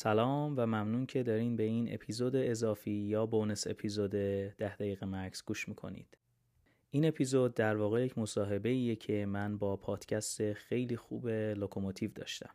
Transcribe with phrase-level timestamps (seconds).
[0.00, 5.44] سلام و ممنون که دارین به این اپیزود اضافی یا bonus episode ده دقیقه مکث
[5.44, 6.18] گوش می‌کنید.
[6.90, 12.50] این اپیزود در واقع یک مصاحبه ایه که من با پادکست خیلی خوب لوکوموتیو داشتم.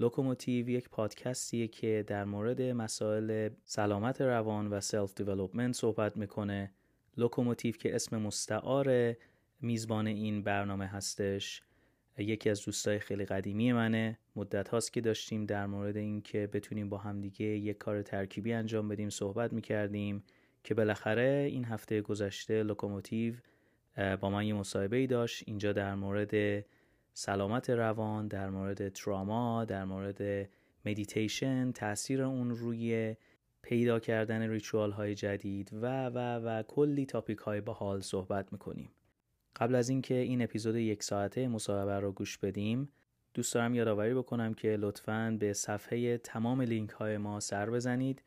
[0.00, 6.72] لوکوموتیو یک پادکستیه که در مورد مسائل سلامت روان و self development صحبت می‌کنه.
[7.16, 9.16] لوکوموتیو که اسم مستعار
[9.60, 11.62] میزبان این برنامه هستش
[12.18, 14.18] یکی از دوستای خیلی قدیمی منه.
[14.36, 19.10] مدت هاست که داشتیم در مورد اینکه بتونیم با همدیگه یک کار ترکیبی انجام بدیم
[19.10, 20.24] صحبت می‌کردیم
[20.64, 23.34] که بالاخره این هفته گذشته لوکوموتیو
[24.20, 25.44] با من یه مصاحبه ای داشت.
[25.46, 26.64] اینجا در مورد
[27.12, 30.48] سلامت روان در مورد تراما در مورد
[30.86, 33.16] مدیتیشن تاثیر اون روی
[33.62, 38.90] پیدا کردن ritual های جدید و و و کلی topic های باحال صحبت می‌کنیم.
[39.56, 42.88] قبل از اینکه این اپیزود یک ساعته مصاحبه رو گوش بدیم
[43.36, 48.22] دوست دارم یادآوری بکنم که لطفاً به صفحه تمام لینک های ما سر بزنید.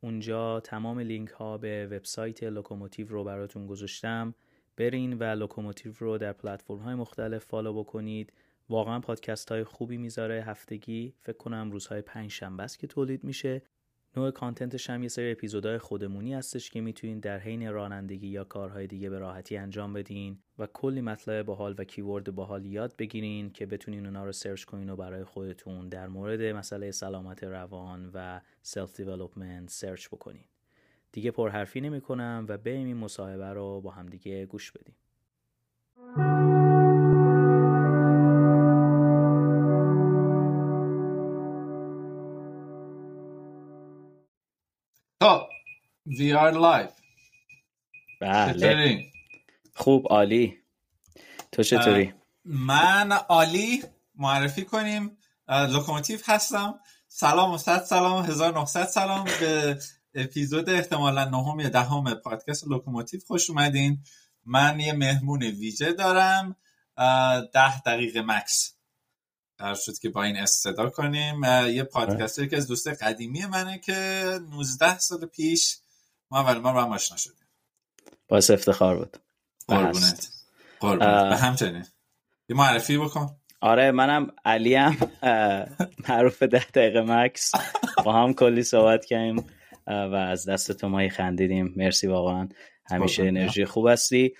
[0.00, 4.34] اونجا تمام لینک ها به وبسایت لوکوموتیو رو براتون گذاشتم.
[4.76, 8.32] برین و لوکوموتیو رو در پلتفرم های مختلف follow بکنید.
[8.68, 11.14] واقعا پادکست های خوبی می‌ذاره هفتگی.
[11.20, 13.62] فکر کنم روزهای پنج شنبه است که تولید میشه.
[14.16, 18.44] نوع content ش هم یه سری اپیزودهای خودمونی هستش که می‌تونید در حین رانندگی یا
[18.44, 23.50] کارهای دیگه به راحتی انجام بدین و کلی مطلب باحال و keyword باحال یاد بگیرین
[23.50, 28.40] که بتونین اونا رو سرچ کنین و برای خودتون در مورد مسئله سلامت روان و
[28.62, 30.44] self development سرچ بکنین.
[31.12, 34.94] دیگه پرحرفی نمی کنم و بریم این مصاحبه رو با همدیگه گوش بدیم.
[46.18, 46.92] We are live
[48.20, 49.12] بله
[49.74, 50.58] خوب عالی.
[51.52, 52.12] تو چطوری؟
[52.44, 53.82] من عالی.
[54.14, 55.18] معرفی کنیم.
[55.48, 56.80] لوکوموتیو هستم.
[57.08, 59.24] سلام و صد سلام 1900 سلام.
[59.40, 59.78] به
[60.14, 63.98] اپیزود احتمالا نهم یا دهم پادکست لوکوموتیو خوش اومدین.
[64.46, 66.56] من یه مهمون ویژه دارم.
[67.52, 68.74] ده دقیقه مکث.
[69.58, 71.44] قرار شد که با این استارت کنیم.
[71.44, 75.78] یه پادکست که از دوست قدیمی منه که 19 سال پیش
[76.34, 77.46] ما اول ما با هم آشنا شدیم
[78.28, 79.16] باعث افتخار بود.
[79.68, 80.28] قربونت.
[80.80, 81.28] قربونت.
[81.30, 81.84] به همچنین.
[82.48, 83.36] یه معرفی بکن.
[83.60, 84.96] آره منم علیم.
[86.08, 87.52] معروف ده دقیقه مکث.
[88.04, 89.46] با هم کلی صحبت کردیم.
[89.86, 91.74] و از دست تو ما خندیدیم.
[91.76, 92.48] مرسی واقعا.
[92.90, 94.34] همیشه انرژی خوب هستی.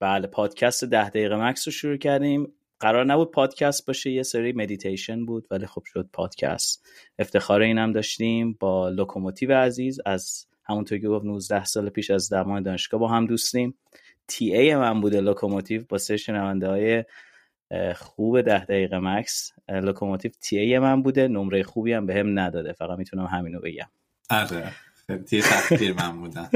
[0.00, 2.52] بله پادکست ده دقیقه مکث رو شروع کردیم.
[2.82, 6.86] قرار نبود پادکست باشه یه سری مدیتیشن بود ولی خب شد پادکست.
[7.18, 12.62] افتخار اینم داشتیم با لوکوموتیو عزیز از همونطور که گفت 19 سال پیش از دوران
[12.62, 13.74] دانشگاه با هم دوستیم.
[14.28, 17.04] TA من بوده لوکوموتیو با سه شنونده های
[17.96, 19.52] خوب ده دقیقه مکث.
[19.68, 22.72] لوکوموتیو TA من بوده نمره خوبی هم به هم نداده.
[22.72, 23.88] فقط می‌تونم همینو بگم.
[24.30, 24.72] آره.
[25.06, 26.50] خیلی تقدیر من بودن.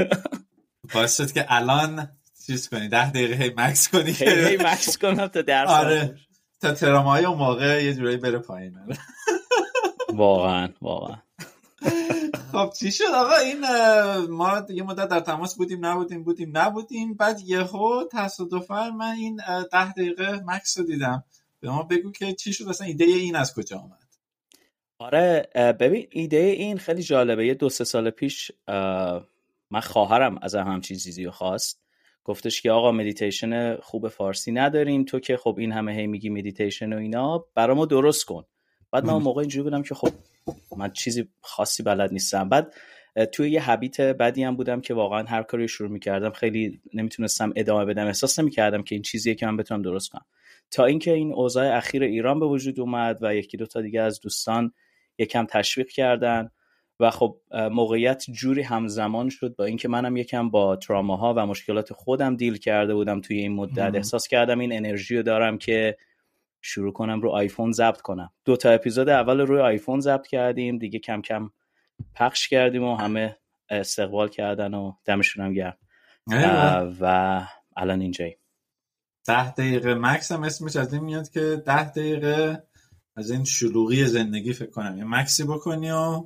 [0.93, 2.07] باعث شد که الان
[2.47, 4.11] چیز کنی؟ ده دقیقه هی مکث کنی.
[4.11, 6.15] هی مکث کنم تا درس آره.
[6.61, 8.79] تا ترامای اون موقع یه جورایی بره پایین.
[10.09, 11.17] واقعا واقعا.
[12.51, 13.59] خب چی شد آقا؟ این
[14.29, 17.13] ما یه مدت در تماس بودیم نبودیم بودیم نبودیم.
[17.13, 19.41] بعد یهو تصادفا من این
[19.71, 21.23] ده دقیقه مکث رو دیدم.
[21.59, 24.07] به ما بگو که چی شد؟ اصلا ایده این از کجا آمد
[24.99, 27.47] آره ببین ایده این خیلی جالبه.
[27.47, 28.51] یه دو سه سال پیش
[29.71, 31.86] من خواهرم از هم همچین چیزی رو خواست.
[32.27, 36.93] گفتش که آقا مدیتیشن خوب فارسی نداریم تو که خب این همه هی میگی مدیتیشن
[36.93, 38.43] و اینا برا ما درست کن.
[38.91, 40.09] بعد من اون موقع اینجوری بودم که خب
[40.77, 42.49] من چیزی خاصی بلد نیستم.
[42.49, 42.73] بعد
[43.31, 46.29] توی یه حبیت بدی هم بودم که واقعا هر کاری شروع می‌کردم.
[46.29, 48.07] خیلی نمی‌تونستم ادامه بدم.
[48.07, 50.25] احساس نمی‌کردم که این چیزیه که من بتونم درست کنم.
[50.71, 54.19] تا اینکه این اوضاع اخیر ایران به وجود اومد و یکی دو تا دیگه از
[54.19, 54.73] دوستان
[55.17, 56.49] یکم تشویق کردن.
[56.99, 57.37] و خب
[57.71, 62.95] موقعیت جوری همزمان شد با اینکه منم یکم با تراماها و مشکلات خودم دیل کرده
[62.95, 63.95] بودم توی این مدت.
[63.95, 65.97] احساس کردم این انرژی رو دارم که
[66.61, 68.31] شروع کنم رو آیفون ضبط کنم.
[68.45, 71.49] دو تا اپیزود اول روی آیفون ضبط کردیم دیگه کم کم
[72.15, 73.37] پخش کردیم و همه
[73.69, 75.77] استقبال کردن و دمشون هم گرم
[77.01, 77.41] و
[77.77, 78.37] الان اینجایی
[79.25, 82.63] ده دقیقه مکس هم اسمش از این میاد که ده دقیقه
[83.15, 84.97] از این شلوغی زندگی فکر کنم.
[84.97, 86.23] یه مکسی بکنی و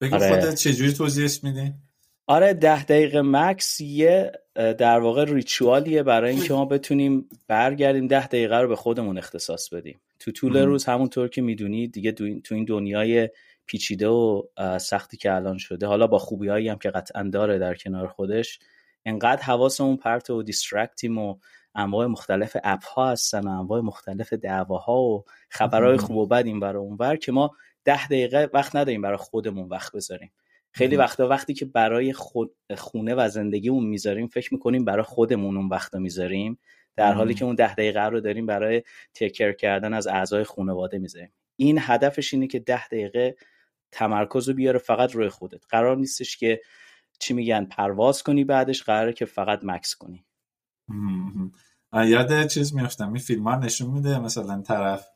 [0.00, 0.28] بگو آره.
[0.28, 1.74] خودت چجوری توضیحش میدی؟
[2.26, 8.56] آره ده دقیقه مکس یه در واقع ریچوالیه برای اینکه ما بتونیم برگردیم ده دقیقه
[8.56, 13.28] رو به خودمون اختصاص بدیم تو طول روز همونطور که می‌دونی دیگه تو این دنیای
[13.66, 14.42] پیچیده و
[14.78, 18.58] سختی که الان شده حالا با خوبی هایی هم که قطعا داره در کنار خودش
[19.04, 21.36] انقدر حواسمون پرت و دیسترکتیم و
[21.74, 26.60] انواع مختلف اپ ها هستن و انواع مختلف دعواها و خبرهای خوب و بد این
[26.60, 27.50] برای اونور که ما
[27.86, 30.32] ده دقیقه وقت نداریم برای خودمون وقت بذاریم.
[30.72, 35.68] خیلی وقتا وقتی که برای خود خونه و زندگیمون می‌ذاریم فکر می‌کنیم برای خودمون اون
[35.68, 36.58] وقت می‌ذاریم.
[36.96, 38.82] در حالی که اون ده دقیقه رو داریم برای
[39.14, 41.32] تکر کردن از اعضای خانواده می‌ذاریم.
[41.56, 43.36] این هدفش اینه که ده دقیقه
[43.92, 45.64] تمرکز رو بیاره فقط روی خودت.
[45.68, 46.60] قرار نیستش که
[47.18, 50.24] چی میگن پرواز کنی بعدش قراره که فقط مکس کنی.
[51.92, 55.08] یاد چیز میفتم این فیلم ها نشون میده مثلا طرف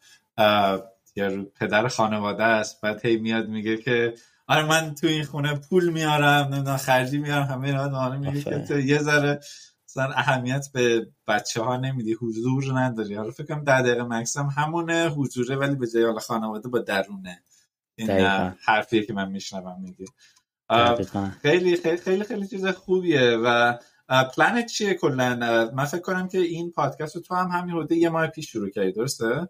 [1.17, 2.81] یا پدر خانواده است.
[2.81, 4.15] بعد هی میاد میگه که
[4.47, 8.81] آره من تو این خونه پول میارم نمی‌دونم خرجی میارم همه اینا میگه که تو
[8.81, 9.41] یه ذره
[9.89, 13.15] مثلا اهمیت به بچه ها نمیدی حضور نداری.
[13.15, 17.43] حالا فکر کنم در دقیقه مکسم همونه حضوره ولی به جای خانواده با درونه.
[17.97, 18.11] این
[18.65, 20.05] حرفیه که من میشنوم میگه.
[21.43, 23.79] خیلی خیلی خیلی خیلی چیز خوبیه و
[24.37, 25.37] پلنت چیه کلا؟
[25.75, 28.71] من فکر کنم که این پادکست رو تو هم همین حدود یه ماه پیش شروع
[28.71, 29.49] کردی درسته؟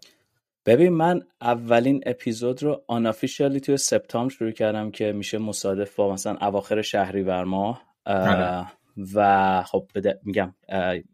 [0.65, 6.37] ببین من اولین اپیزود رو آنافیشیالی توی سپتامبر شروع کردم که میشه مصادف با مثلا
[6.41, 8.67] اواخر شهریور ماه آره.
[9.13, 9.91] و خب
[10.23, 10.55] میگم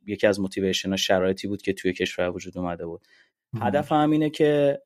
[0.07, 3.07] یکی از motivation ها شرایطی بود که توی کشور وجود اومده بود.
[3.61, 4.81] هدف هم اینه که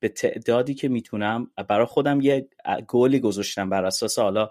[0.00, 2.48] به تعدادی که می‌تونم برای خودم یه
[2.88, 4.50] گولی گذاشتم بر اساس حالا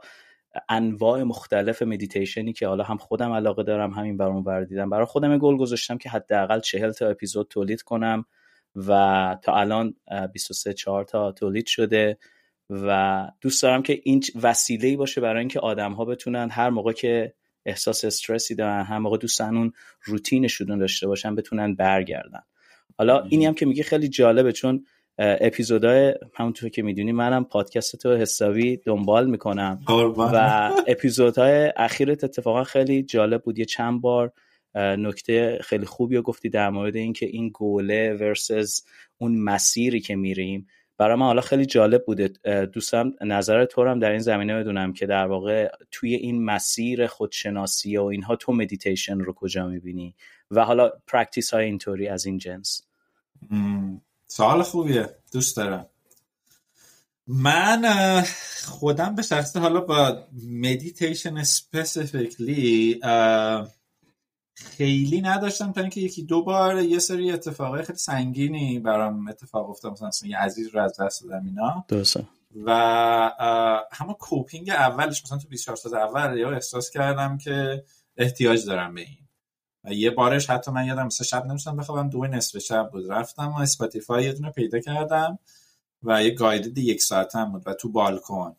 [0.69, 4.89] انواع مختلف مدیتیشنی که حالا هم خودم علاقه دارم همین برام بر دیدم.
[4.89, 8.25] برای خودم گل گذاشتم که حداقل چهل تا اپیزود تولید کنم.
[8.75, 9.94] و تا الان
[10.33, 12.18] 23 4 تا تولید شده
[12.69, 17.33] و دوست دارم که این وسیله باشه برای اینکه آدم ها بتونن هر موقع که
[17.66, 19.74] احساس استرسی دارن هر موقع دوستن اون
[20.04, 22.42] روتینشون داشته باشن بتونن برگردن.
[22.98, 24.86] حالا اینی هم که میگه خیلی جالبه چون
[25.18, 29.80] اپیزودهای همونطور که می‌دونی منم پادکست تو حسابی دنبال می‌کنم
[30.18, 33.60] و اپیزودهای اخیرت اتفاقا خیلی جالب بود.
[33.60, 34.31] یه چند بار
[34.75, 38.81] نکته خیلی خوبی رو گفتی در مورد اینکه این گوله ورسز
[39.18, 40.68] اون مسیری که میریم.
[40.98, 42.27] برای من حالا خیلی جالب بوده.
[42.66, 47.98] دوستم نظر تو هم در این زمینه بدونم که در واقع توی این مسیر خودشناسی
[47.98, 50.16] و اینها تو مدیتیشن رو کجا می‌بینی؟
[50.51, 52.81] و حالا practice های اینطوری از این جنس.
[54.27, 55.10] سوال خوبیه.
[55.33, 55.86] دوست دارم.
[57.27, 58.22] من
[58.66, 63.00] خودم به شخصه حالا با مدیتیشن specifically
[64.56, 70.04] خیلی نداشتم تا اینکه یکی دو بار یه سری اتفاقای خیلی سنگینی برام اتفاق افتاد.
[70.04, 71.86] مثلا یه عزیز رو از دست دادم اینا.
[71.88, 72.28] درسته.
[72.66, 72.72] و
[73.92, 77.84] همه coping اولش مثلا تو 24 ساعت اول یا احساس کردم که
[78.18, 79.28] احتیاج دارم به این.
[79.84, 83.12] و یه بارش حتی من یادم مثلا شب نمی‌تونستم بخوابم دو نصف شب بود.
[83.12, 85.40] رفتم و Spotify یه دونه پیدا کردم
[86.04, 88.56] و یه guided یک ساعتم بود و تو بالکن.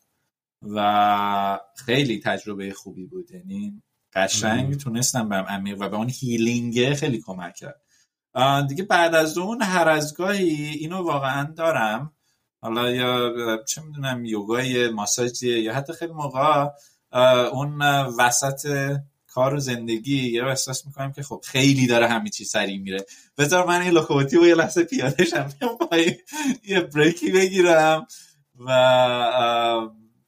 [0.63, 3.31] و خیلی تجربه خوبی بود.
[3.31, 3.83] یعنی
[4.17, 7.81] قشنگ تونستم برم عمیق و به اون هیلینگه خیلی کمک کرد.
[8.69, 12.13] دیگه بعد از اون هر از گاهی اینو واقعا دارم.
[12.61, 13.33] حالا یا
[13.69, 16.69] چه می‌دونم یوگای ماساژی یا حتی خیلی موقع
[17.53, 17.83] اون
[18.19, 18.97] وسط
[19.27, 23.05] کار و زندگی یه رو احساس می‌کنم که خب خیلی داره همه چی سریع میره.
[23.39, 25.49] بذار من این لوکوموتیو یه لحظه پیاده شم
[26.65, 28.07] یه بریکی بگیرم
[28.55, 28.71] و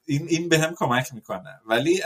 [0.05, 1.59] این این به هم کمک می‌کنه.
[1.65, 2.01] ولی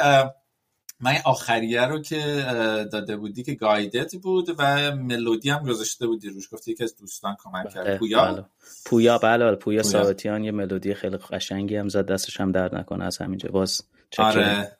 [1.03, 2.45] من آخریه رو که
[2.91, 6.53] داده بودی که گایدت بود و ملودی هم گذاشته بودی روش.
[6.53, 7.85] گفتی یکی از دوستان کمک کرد.
[7.85, 8.45] بله، پویا؟ بله.
[8.85, 9.55] پویا بله بله.
[9.55, 12.05] پویا ثابتیان یه ملودی خیلی قشنگی هم زد.
[12.05, 13.49] دستش هم درد نکنه از همینجا.
[13.49, 13.81] باز
[14.17, 14.77] آره.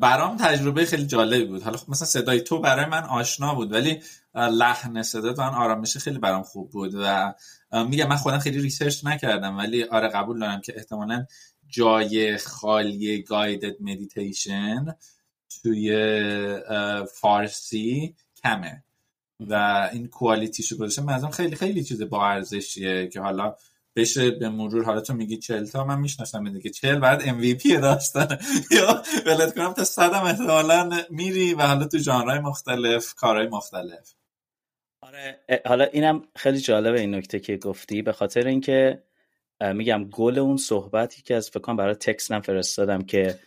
[0.00, 1.62] برام تجربه خیلی جالبی بود.
[1.62, 4.02] حالا خب مثلا صدای تو برای من آشنا بود ولی
[4.34, 7.34] لحن صدا تو آرامش خیلی برام خوب بود و
[7.72, 11.26] میگم من خودم خیلی research نکردم ولی آره قبول دارم که احتمالا
[11.68, 14.86] جای خالی guided meditation
[15.62, 15.92] توی
[17.14, 18.84] فارسی کمه
[19.40, 19.54] و
[19.92, 23.54] این quality شو گذاشته منظورم خیلی خیلی چیز با ارزشیه که حالا
[23.96, 28.38] بشه به مرور حالا تو میگی 40 تا من می‌شناسم دیگه 40 بعد MVP داستان
[28.76, 34.14] یا ولت کنم تا صدم احتمالا میری و حالا تو ژانرهای مختلف کارهای مختلف.
[35.02, 38.02] آره حالا اینم خیلی جالبه این نکته که گفتی.
[38.02, 39.02] به خاطر اینکه
[39.74, 43.38] میگم گل اون صحبتی که از فکر برای تکستم فرستادم که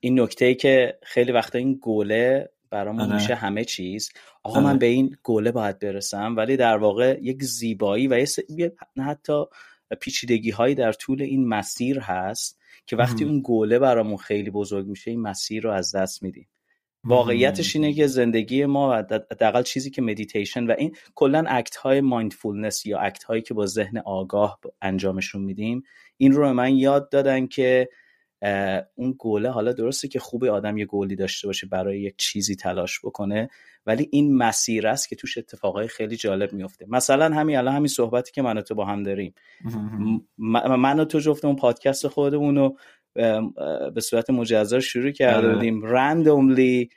[0.00, 3.14] این نکته ای که خیلی وقتا این گله برامون آره.
[3.14, 4.12] میشه همه چیز
[4.42, 4.78] آقا من آره.
[4.78, 8.72] به این گله باید برسم ولی در واقع یک زیبایی و یه
[9.06, 9.44] حتی
[10.00, 15.10] پیچیدگی هایی در طول این مسیر هست که وقتی اون گله برامون خیلی بزرگ میشه
[15.10, 16.48] این مسیر رو از دست میدیم
[17.04, 18.92] واقعیتش اینه که زندگی ما و
[19.30, 23.66] حداقل چیزی که مدیتیشن و این کلا act های mindfulness یا act هایی که با
[23.66, 25.82] ذهن آگاه انجامشون میدیم
[26.16, 27.88] این رو من یاد دادن که
[28.94, 33.00] اون گله حالا درسته که خوبه آدم یه گولی داشته باشه برای یک چیزی تلاش
[33.04, 33.48] بکنه
[33.86, 38.32] ولی این مسیر است که توش اتفاقای خیلی جالب میفته مثلا همین الان همین صحبتی
[38.32, 39.34] که من و تو با هم داریم.
[40.78, 42.78] من و تو جفتمون پادکست خودمون رو
[43.94, 45.54] به صورت مجزا شروع کرده.
[45.54, 46.90] بودیم randomly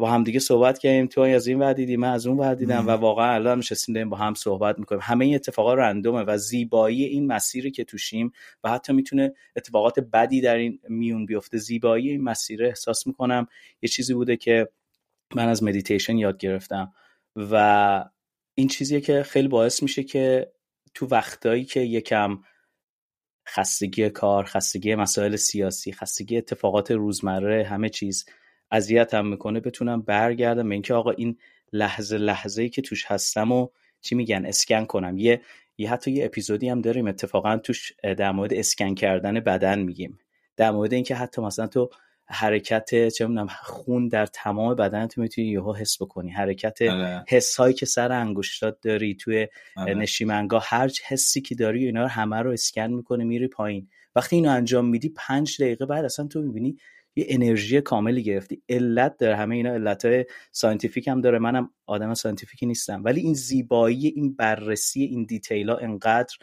[0.00, 1.06] با هم دیگه صحبت کردیم.
[1.06, 4.10] تو از این ور دیدی من از اون ور دیدم و واقعا الان نشستیم داریم
[4.10, 5.00] با هم صحبت می‌کنیم.
[5.04, 8.32] همه این اتفاقات random ه و زیبایی این مسیری که توشیم
[8.64, 11.58] و حتی می‌تونه اتفاقات بدی در این میون بیفته.
[11.58, 13.46] زیبایی این مسیر احساس می‌کنم
[13.82, 14.68] یه چیزی بوده که
[15.34, 16.92] من از مدیتیشن یاد گرفتم
[17.36, 18.04] و
[18.54, 20.52] این چیزیه که خیلی باعث میشه که
[20.94, 22.38] تو وقتایی که یکم
[23.48, 28.26] خستگی کار خستگی مسائل سیاسی خستگی اتفاقات روزمره همه چیز
[28.70, 31.38] اذیتم می‌کنه بتونم برگردم به اینکه آقا این
[31.72, 33.68] لحظه لحظه ای که توش هستم و
[34.00, 35.40] چی میگن اسکن کنم یه
[35.78, 40.18] یه حتی یه اپیزودی هم داریم اتفاقا توش در مورد اسکن کردن بدن میگیم
[40.56, 41.90] در مورد اینکه حتی مثلا تو
[42.28, 47.24] حرکت چه می‌دونم خون در تمام بدن تو می‌تونی یهو حس بکنی حرکت آره.
[47.28, 49.94] حس هایی که سر انگشتات داری توی آره.
[49.94, 54.50] نشیمنگاه هر حسی که داری اینا رو همه رو اسکن می‌کنه میری پایین وقتی اینو
[54.50, 56.76] انجام میدی پنج دقیقه بعد اصلا تو می‌بینی
[57.16, 58.62] یه انرژی کاملی گرفتی.
[58.68, 59.36] علت داره.
[59.36, 61.38] همه اینا علت های scientific هم داره.
[61.38, 63.04] منم آدم scientific ی نیستم.
[63.04, 66.36] ولی این زیبایی این بررسی این detail ها انقدر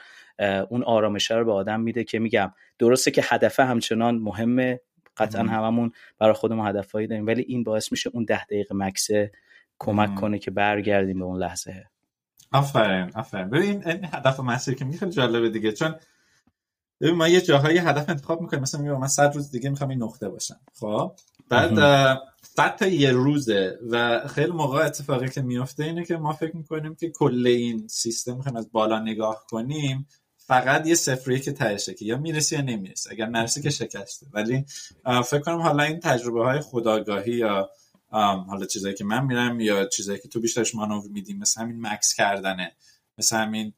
[0.70, 4.80] اون آرامش رو به آدم میده که میگم درسته که هدفه همچنان مهمه.
[5.18, 7.28] قطعا هممون برای خودمون هدفهایی داریم.
[7.28, 9.32] ولی این باعث میشه اون ده دقیقه مکثه
[9.80, 11.86] کمک کنه که برگردیم به اون لحظه.
[12.52, 13.50] آفرین آفرین.
[13.50, 15.72] ببین این هدف مسیر که خیلی جالبه دیگه.
[15.72, 15.96] چون
[17.02, 20.04] ببین ما یه جاهای هدف انتخاب می‌کنیم مثلا میگم من 100 روز دیگه می‌خوام این
[20.04, 20.60] نقطه باشم.
[20.80, 21.16] خب؟
[21.50, 21.76] بعد
[22.42, 23.80] 100 تا یه روزه.
[23.90, 28.36] و خیلی موقع اتفاقی که میفته اینه که ما فکر می‌کنیم که کل این سیستم
[28.36, 30.08] می‌خوایم از بالا نگاه کنیم
[30.38, 34.26] فقط یه صفری که تهشه که یا می‌رسی یا نمی‌رسی اگر نرسی که شکسته.
[34.34, 34.66] ولی
[35.26, 37.70] فکر کنم حالا این تجربه های خداگاهی یا
[38.48, 42.14] حالا چیزایی که من میرم یا چیزایی که تو بیشترش مانور میدیم مثل همین مکس
[42.14, 42.76] کردنه.
[43.18, 43.74] مثل همین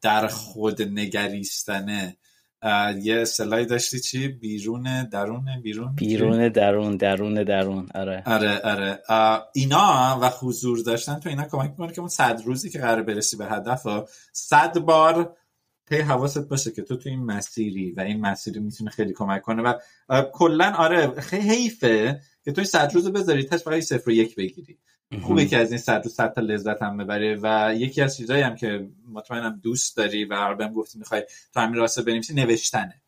[0.00, 2.16] در خود نگریستنه.
[3.02, 8.22] یه اصطلاحی داشتی چی؟ بیرون درون بیرون؟ بیرون درون درون درون آره.
[8.26, 9.00] آره آره.
[9.52, 13.36] اینا و حضور داشتن تو اینا کمک می‌کنه که اون صد روزی که قرار برسی
[13.36, 13.86] به هدف
[14.32, 15.36] صد بار
[15.90, 19.74] هی حواست باشه که تو تو این مسیری و این مسیری می‌تونه خیلی کمک کنه
[20.08, 24.12] و کلا آره خیلی حیفه که تو این صد روز بذاری تاش فقط صفر و
[24.12, 24.78] یک بگیری.
[25.22, 28.42] خوبه که از این صد روز صد تا لذت هم ببره و یکی از چیزایی
[28.42, 31.22] هم که مطمئنم دوست داری و بهم گفتی می‌خوای
[31.54, 33.02] تو همین راسته بنویسی نوشتنه.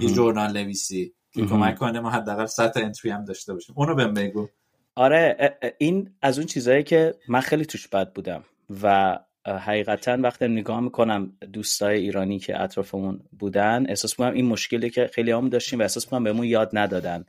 [0.00, 3.74] یه جورنال نویسی که کمک کنه ما حداقل صد تا انتری هم داشته باشیم.
[3.78, 4.48] اونو بهم بگو.
[4.94, 8.44] آره این از اون چیزایی که من خیلی توش بد بودم
[8.82, 15.10] و حقیقتا وقتی نگاه می‌کنم دوستای ایرانی که اطرافمون بودن احساس می‌کنم این مشکلی که
[15.14, 17.24] خیلی هم داشتیم و احساس می‌کنم بهمون یاد ندادن.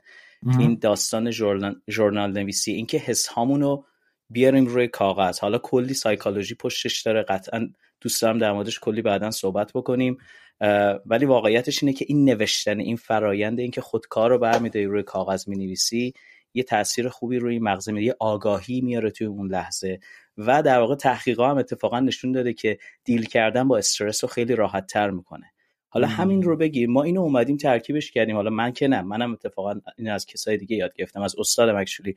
[0.58, 1.30] این داستان
[1.90, 3.84] ژورنال نویسی اینکه حس رو
[4.32, 5.38] بیاریم روی کاغذ.
[5.38, 7.22] حالا کلی سایکولوژی پشتش داره.
[7.22, 7.68] قطعا
[8.00, 10.18] دوست دارم در موردش کلی بعدا صحبت بکنیم.
[11.06, 16.12] ولی واقعیتش اینه که این نوشتن این فرایند اینکه خودکار رو برمیداری روی کاغذ می‌نویسی
[16.54, 18.06] یه تاثیر خوبی روی مغز میده.
[18.06, 20.00] یه آگاهی میاره توی اون لحظه.
[20.38, 24.54] و در واقع تحقیقات هم اتفاقا نشون داده که deal کردن با استرس رو خیلی
[24.54, 25.51] راحت تر می‌کنه.
[25.94, 28.36] حالا همین رو بگیر ما اینو اومدیم ترکیبش کردیم.
[28.36, 29.02] حالا من که نه.
[29.02, 31.22] منم اتفاقا این از کسای دیگه یاد گرفتم.
[31.22, 32.14] از استادم actually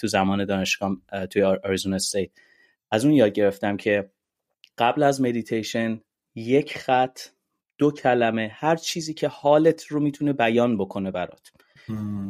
[0.00, 0.96] تو زمان دانشگاه
[1.30, 2.30] توی Arizona State.
[2.90, 4.10] از اون یاد گرفتم که
[4.78, 6.00] قبل از مدیتیشن
[6.34, 7.20] یک خط
[7.78, 11.52] دو کلمه هر چیزی که حالت رو می‌تونه بیان بکنه برات.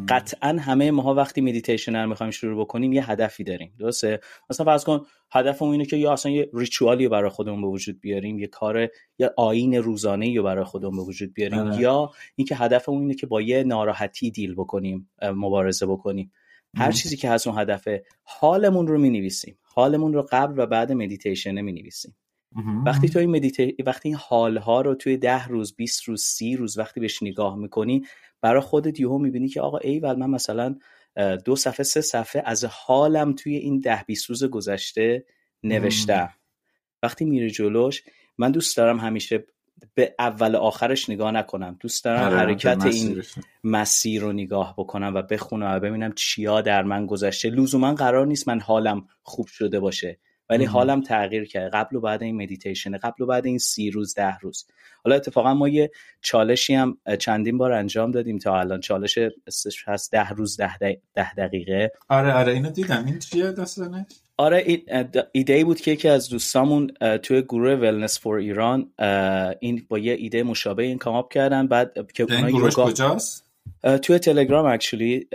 [0.08, 3.72] قطعا همه ماها وقتی مدیتیشن رو می‌خوایم شروع بکنیم یه هدفی داریم.
[3.78, 4.20] درسته؟
[4.50, 7.66] مثلا فرض کن هدفمون اینه که یا اصلا یه ritual ی رو برای خودمون به
[7.66, 11.80] وجود بیاریم یه کار یا آیین روزانه رو برای خودمون به وجود بیاریم آه.
[11.80, 16.32] یا اینکه هدفمون اینه که با یه ناراحتی deal بکنیم مبارزه بکنیم.
[16.76, 19.58] هر چیزی که هست اون هدفه حالمون رو می‌نویسیم.
[19.62, 22.16] حالمون رو قبل و بعد مدیتیشن می‌نویسیم.
[22.86, 23.76] وقتی تو این مدیتی...
[23.86, 28.04] وقتی این حالها رو توی ده روز 20 روز سی روز وقتی بهش نگاه می‌کنی
[28.44, 30.76] برای خودت یهو می‌بینی که آقا ای من مثلا
[31.44, 35.24] دو صفحه سه صفحه از حالم توی این ده 20 روز گذشته
[35.62, 36.30] نوشتم.
[37.02, 38.02] وقتی میره جلوش
[38.38, 39.44] من دوست دارم همیشه
[39.94, 41.76] به اول آخرش نگاه نکنم.
[41.80, 43.22] دوست دارم آره، حرکت این
[43.64, 47.50] مسیر رو نگاه بکنم و بخونم و ببینم چیا در من گذشته.
[47.50, 50.18] لزوما قرار نیست من حالم خوب شده باشه.
[50.50, 54.14] ولی حالم تغییر کرده قبل و بعد این مدیتیشن قبل و بعد این سی روز
[54.14, 54.66] ده روز.
[55.04, 58.80] حالا اتفاقا ما یه چالشی هم چندین بار انجام دادیم تا الان.
[58.80, 59.18] چالش
[59.86, 60.78] هست ده روز ده,
[61.14, 61.92] ده, دقیقه.
[62.08, 63.04] آره آره اینو دیدم.
[63.06, 64.82] این چیه داستانش آره
[65.32, 66.86] ایده بود که یکی از دوستامون
[67.22, 68.92] توی گروه ولنس فور ایران
[69.60, 71.66] این با یه ایده مشابه این کاماپ کردن.
[71.66, 73.44] بعد که گروه کجاست؟
[74.02, 75.26] توی تلگرام اکچولی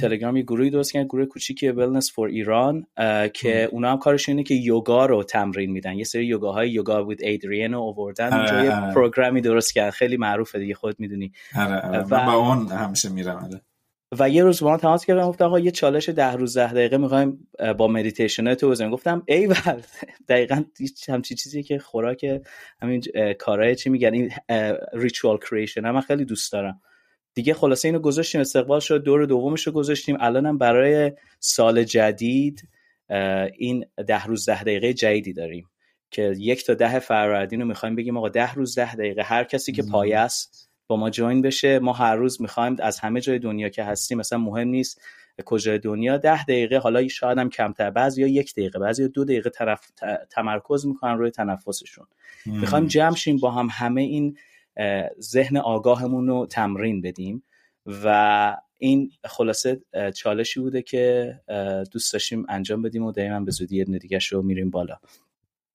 [0.00, 2.86] تلگرام یه گروهی درست کردن گروه کوچیکی ولنس فور ایران
[3.34, 5.94] که اونا هم کارش اینه که یوگا رو تمرین میدن.
[5.94, 8.94] یه سری یوگاهای یوگا وید ایدرین رو آوردن آره، یه آره.
[8.94, 11.32] پروگرامی درست کردن خیلی معروفه دیگه خود می‌دونی.
[11.56, 12.26] آره، و...
[12.26, 13.60] با اون همیشه میرم
[14.18, 16.96] و یه روز با من تماس کردم گفتم آقا یه چالش ده روز ده دقیقه
[16.96, 17.48] می‌خوایم
[17.78, 18.90] با مدیتیشن تو بزنیم.
[18.90, 19.54] گفتم ای ول.
[20.28, 20.64] دقیقا
[21.08, 22.26] همچی چیزی که خوراک
[22.82, 23.02] همین
[23.38, 24.30] کارهای چی میگن؟ این
[24.92, 26.80] ritual creation هم من خیلی دوست دارم.
[27.34, 30.16] دیگه خلاصه اینو گذاشتیم استقبال شد دور دومش رو گذاشتیم.
[30.20, 32.68] الانم برای سال جدید
[33.56, 35.70] این ده روز ده دقیقه جدیدی داریم
[36.10, 39.72] که یک تا ده فروردین رو می‌خوایم بگیم آقا ده روز ده دقیقه هر کسی
[39.72, 41.78] که پایه است با ما join بشه.
[41.78, 45.00] ما هر روز می‌خوایم از همه جای دنیا که هستیم مثلا مهم نیست
[45.44, 49.24] کجای دنیا ده دقیقه حالا شاید هم کمتر بعضی یا یک دقیقه بعضی یا دو
[49.24, 49.90] دقیقه طرف
[50.30, 52.06] تمرکز می‌کنن روی تنفسشون.
[52.46, 54.36] می‌خوایم جمع شیم با هم همه این
[55.20, 57.42] ذهن آگاهمون رو تمرین بدیم.
[57.86, 59.80] و این خلاصه
[60.16, 61.34] چالشی بوده که
[61.92, 64.96] دوست داشتیم انجام بدیم و دائما به زودی یه دیگه رو میریم بالا.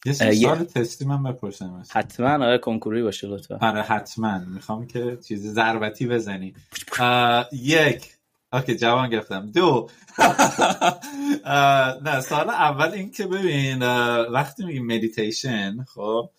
[0.06, 3.58] یه سال تستی من بپرسم حتما آره کنکوری باشه لطفا.
[3.62, 4.40] آره حتما.
[4.40, 6.54] می‌خوام که چیز ضربتی بزنی.
[7.52, 8.12] یک.
[8.54, 9.52] OK جوان گرفتم.
[9.52, 9.90] دو.
[12.06, 13.84] نه سوال اول این که ببین
[14.32, 16.30] وقتی میگیم مدیتیشن خب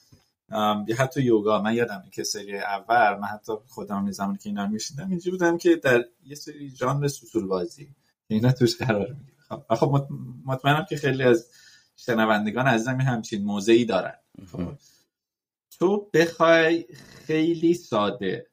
[0.51, 5.11] یا حتی یوگا من یادمه که سری اول من حتی خودم زمانی که اینا میشنیدم
[5.11, 7.89] اینجا بودم که در یه سری ژانر سوسول بازی
[8.27, 9.37] اینا توش قرار می‌گیره.
[9.49, 10.09] خب خب
[10.45, 11.51] مطمئنم که خیلی از
[11.97, 14.19] شنوندگان عزیزم همچین موضعی دارن.
[14.53, 14.73] خب
[15.71, 16.87] تو بخوای
[17.27, 18.47] خیلی ساده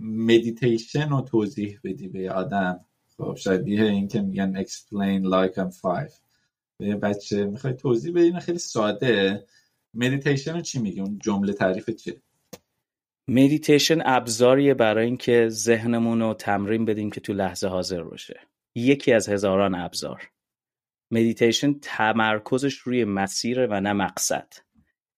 [0.00, 2.84] مدیتیشن رو توضیح بدی به آدم.
[3.16, 6.12] خب شبیه این که میگن explain like I'm five.
[6.78, 9.46] به بچه می‌خوای توضیح بدی خیلی ساده.
[9.94, 12.22] مدیتیشن چی میگی؟ اون جمله تعریف چیه؟
[13.28, 18.40] مدیتیشن ابزاریه برای اینکه ذهنمون رو تمرین بدیم که تو لحظه حاضر باشه.
[18.74, 20.30] یکی از هزاران ابزار.
[21.10, 24.52] مدیتیشن تمرکزش روی مسیر و نه مقصد.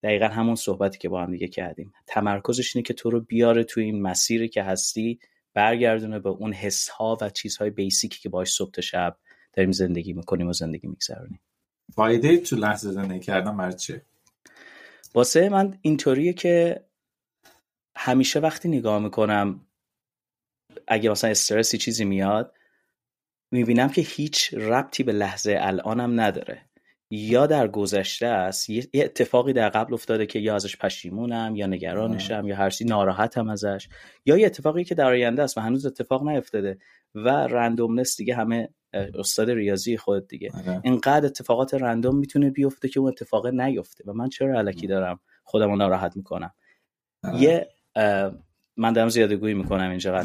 [0.02, 1.92] دقیقا همون صحبتی که با هم دیگه کردیم.
[2.06, 5.18] تمرکزش اینه که تو رو بیاره تو این مسیری که هستی
[5.54, 9.16] برگردونه به اون حس ها و چیزهای بیسیکی که باش صبح شب
[9.52, 11.40] داریم زندگی می‌کنیم و زندگی میگذرونیم.
[11.94, 13.74] فایده تو لحظه زندگی کردن برای
[15.14, 16.84] واسه من اینطوریه که
[17.96, 19.66] همیشه وقتی نگاه می‌کنم
[20.88, 22.54] اگه مثلا استرسی چیزی میاد
[23.52, 26.68] می‌بینم که هیچ ربطی به لحظه الانم نداره.
[27.10, 32.46] یا در گذشته است یه اتفاقی در قبل افتاده که یا ازش پشیمونم یا نگرانشم
[32.46, 33.88] یا هر چیزی ناراحتم ازش.
[34.26, 36.78] یا یه اتفاقی که در آینده است و هنوز اتفاق نیفتاده
[37.14, 40.50] و رندومنس دیگه همه استاد ریاضی خود دیگه.
[40.54, 40.80] آره.
[40.84, 45.70] اینقدر اتفاقات رندوم می‌تونه بیفته که اون اتفاق نیفته و من چرا علکی دارم خودم
[45.70, 46.54] رو ناراحت می‌کنم.
[47.24, 47.42] آره.
[47.42, 47.68] یه
[48.76, 50.22] من دارم زیاده گویی می‌کنم اینجا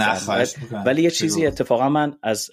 [0.86, 2.52] ولی یه چیزی اتفاقا من از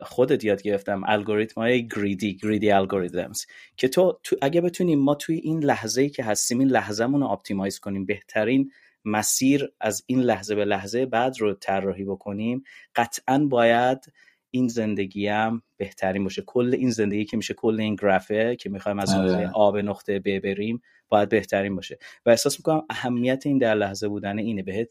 [0.00, 3.44] خودت یاد گرفتم الگوریتم های گریدی گریدی الگوریتمز
[3.76, 7.26] که تو, تو اگه بتونیم ما توی این لحظه ای که هستیم این لحظهمون رو
[7.26, 8.70] آپتیمایز کنیم بهترین
[9.04, 12.62] مسیر از این لحظه به لحظه بعد رو طراحی بکنیم
[12.96, 14.12] قطعا باید
[14.50, 16.42] این زندگی هم بهترین باشه.
[16.42, 19.50] کل این زندگی که میشه کل این گرافه که می‌خوایم از آره.
[19.54, 21.98] آب نقطه ببریم باید بهترین باشه.
[22.26, 24.62] و احساس می‌کنم اهمیت این در لحظه بودن اینه.
[24.62, 24.88] بهت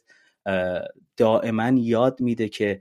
[1.17, 2.79] دائما یاد میده که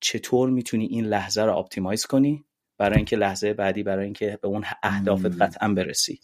[0.00, 2.44] چطور می‌تونی این لحظه رو optimize کنی
[2.78, 6.20] برای اینکه لحظه بعدی برای اینکه به اون اهدافت قطعا برسی.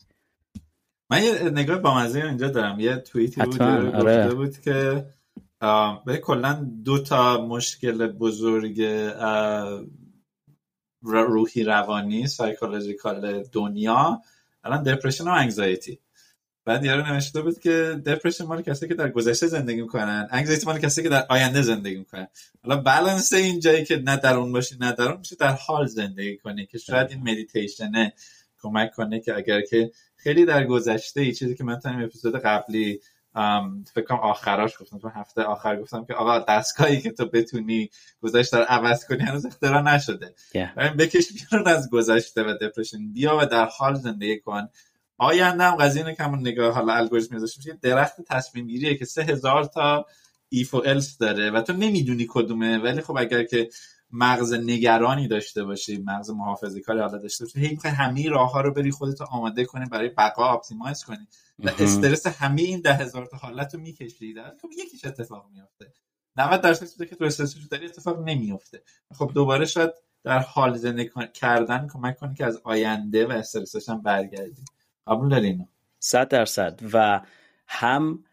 [1.11, 2.81] من یه نگاه با مزه اینجا دارم.
[2.81, 4.35] یه توییتی بود آره.
[4.35, 5.05] بود که
[6.07, 6.53] به کلا
[6.85, 8.83] دو تا مشکل بزرگ
[11.03, 14.22] روحی روانی psychological دنیا
[14.64, 15.98] الان دپرشن و انگزایتی
[16.64, 20.79] بعد یارو نوشته بود که دپرشن مال کسی که در گذشته زندگی می‌کنن انگزایتی مال
[20.79, 22.27] کسی که در آینده زندگی می‌کنن.
[22.62, 25.87] حالا بالانس این جایی که نه در اون باشی نه در اون میشه در حال
[25.87, 28.12] زندگی کنی که شاید این مدیتیشنه
[28.62, 33.01] کمک کنه که اگر که خیلی در گذشته ای چیزی که من تا اپیزود قبلی
[33.95, 37.90] فکر کنم آخراش گفتم تو هفته آخر گفتم که آقا دستگاهی که تو بتونی
[38.23, 40.35] گذشته رو عوض کنی هنوز اختراع نشده.
[40.55, 40.81] Yeah.
[40.99, 44.68] بکش بیرون از گذشته و دپرشن بیا و در حال زندگی کن.
[45.18, 49.23] آینده هم قضیه اینه که همون نگاه حالا الگوریتم میشه درخت تصمیم گیریه که سه
[49.23, 50.07] هزار تا
[50.48, 52.79] if و else داره و تو نمی‌دونی کدومه.
[52.79, 53.68] ولی خب اگر که
[54.12, 57.61] مغز نگرانی داشته باشی مغز محافظه کاری حالا داشته باشی.
[57.61, 61.27] هی می‌خوای همه راه ها رو بری خودت آماده کنی برای بقا optimize کنی.
[61.59, 64.35] و استرس همه این ده هزار تا حالت رو می‌کشی.
[64.62, 65.92] خب یکیش اتفاق میفته
[66.37, 68.83] 90 درصد که تو استرس داری اتفاق نمیفته
[69.14, 69.90] خب دوباره شاید
[70.25, 74.64] در حال زندگی کردن کمک کنه که از آینده و استرسش هم برگردی.
[75.07, 75.64] قبول داری اینو؟
[75.98, 76.81] صد درصد.
[76.92, 77.20] و
[77.66, 78.25] هم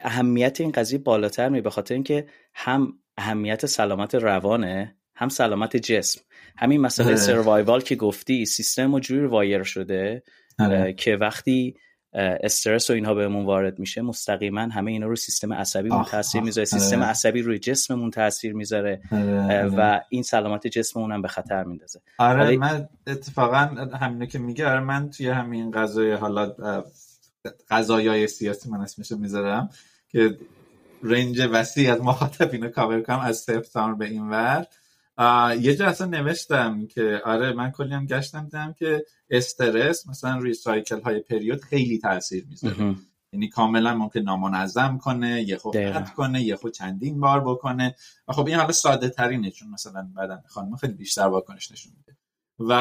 [0.00, 4.96] اهمیت این قضیه بالاتر می به خاطر اینکه هم اهمیت سلامت روانه.
[5.16, 6.20] هم سلامت جسم
[6.58, 10.22] همین مسئله سروایوال که گفتی سیستم و جوری وایر شده
[10.58, 10.92] آره.
[10.92, 11.76] که وقتی
[12.18, 16.98] استرس و اینها بهمون وارد میشه مستقیما همه اینا رو سیستم عصبیمون تاثیر می‌ذاره سیستم
[16.98, 17.06] آره.
[17.06, 19.66] عصبی روی جسممون تاثیر می‌ذاره آره، آره.
[19.66, 23.58] و این سلامت جسممون هم به خطر میندازه آره من اتفاقا
[24.00, 26.54] همینو که میگه آره من توی همین غذای حالا
[27.70, 29.70] غذایای سیاسی من اسمش می‌ذارم
[30.08, 30.38] که
[31.02, 34.66] رنج وسیع از مخاطبینو کاور کنم از سپتامبر به این ور
[35.60, 40.54] یه جا اصلا نوشتم که آره من کلی هم گشتم دیدم که استرس مثلا روی
[40.54, 42.94] سایکل های پریود خیلی تاثیر می‌ذاره.
[43.32, 47.94] یعنی کاملا ممکن نامنظم کنه یه خود قطع کنه یه خود چندین بار بکنه.
[48.28, 52.18] و خب این حالا ساده ترینه چون مثلا بدن خانم خیلی بیشتر واکنش نشون میده.
[52.58, 52.72] و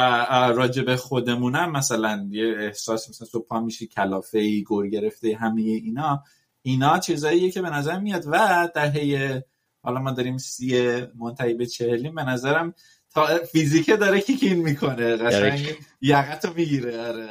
[0.56, 6.24] راجب خودمونم مثلا یه احساس مثلا صبح پا میشی کلافه ای گور گرفته همه اینا.
[6.62, 9.43] اینا چیزاییه که به نظر میاد و دهه
[9.86, 12.15] حالا ما داریم سی منتهی به چهلیم.
[12.15, 12.74] به نظرم
[13.13, 15.15] تا فیزیکه داره کیکین می‌کنه.
[15.15, 17.02] قشنگ یقتو می‌گیره.
[17.02, 17.28] آره.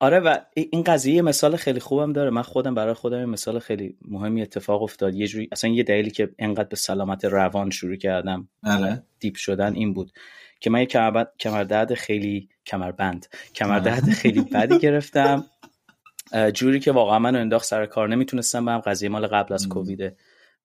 [0.00, 2.30] آره و این قضیه مثال خیلی خوبم داره.
[2.30, 5.14] من خودم برای خودم مثال خیلی مهمی اتفاق افتاد.
[5.14, 9.02] یه جوری اصلا یه دلیلی که انقدر به سلامت روان شروع کردم آره.
[9.20, 10.12] دیپ شدن این بود
[10.60, 13.26] که من یه کمر خیلی کمربند.
[13.54, 15.44] کمر خیلی بدی گرفتم.
[16.54, 18.08] جوری که واقعا منو انداخت سر کار.
[18.08, 20.16] نمی‌تونستم هم قضیه مال قبل از کوویده.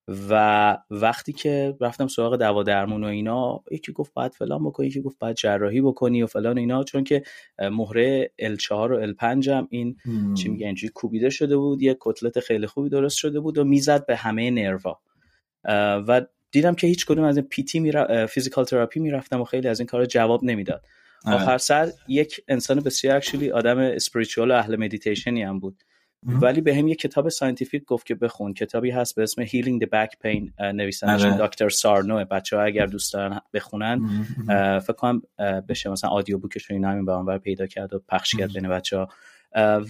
[0.08, 5.00] و وقتی که رفتم سراغ دوا درمون و اینا یکی گفت باید فلان بکنی یکی
[5.00, 6.84] گفت باید جراحی بکنی و فلان اینا.
[6.84, 7.22] چون که
[7.58, 9.96] مهره L4 و L5 هم این
[10.34, 14.06] چی میگن اینجوری کوبیده شده بود یه کتلت خیلی خوبی درست شده بود و می‌زد
[14.06, 15.00] به همه نروا.
[16.08, 18.26] و دیدم که هیچ کدوم از این PT میرا...
[18.26, 20.84] physical therapy می‌رفتم و خیلی از این کارا جواب نمی‌داد.
[21.24, 21.36] آره.
[21.36, 25.82] آخر سر یک انسان بسیار actually آدم spiritual و اهل مدیتیشنی هم بود.
[26.22, 28.54] ولی بهم یه کتاب scientific گفت که بخون.
[28.54, 33.12] کتابی هست به اسم Healing the Back Pain نویسندش دکتر سارنو بچه ها اگر دوست
[33.12, 34.24] دارن بخونن
[34.80, 35.22] فکر کنم
[35.68, 35.90] بشه.
[35.90, 39.08] مثلا audio book ش اینا همین به پیدا کرد و پخش کرد بین بچه ها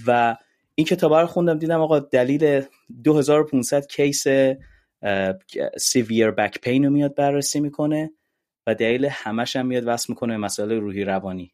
[0.07, 0.37] و
[0.75, 1.59] این کتاب رو خوندم.
[1.59, 2.63] دیدم آقا دلیل
[3.05, 4.25] 2500 case
[5.79, 8.11] severe back pain رو میاد بررسی می‌کنه
[8.67, 11.53] و دلیل همش هم میاد وصل می‌کنه مسئله روحی روانی.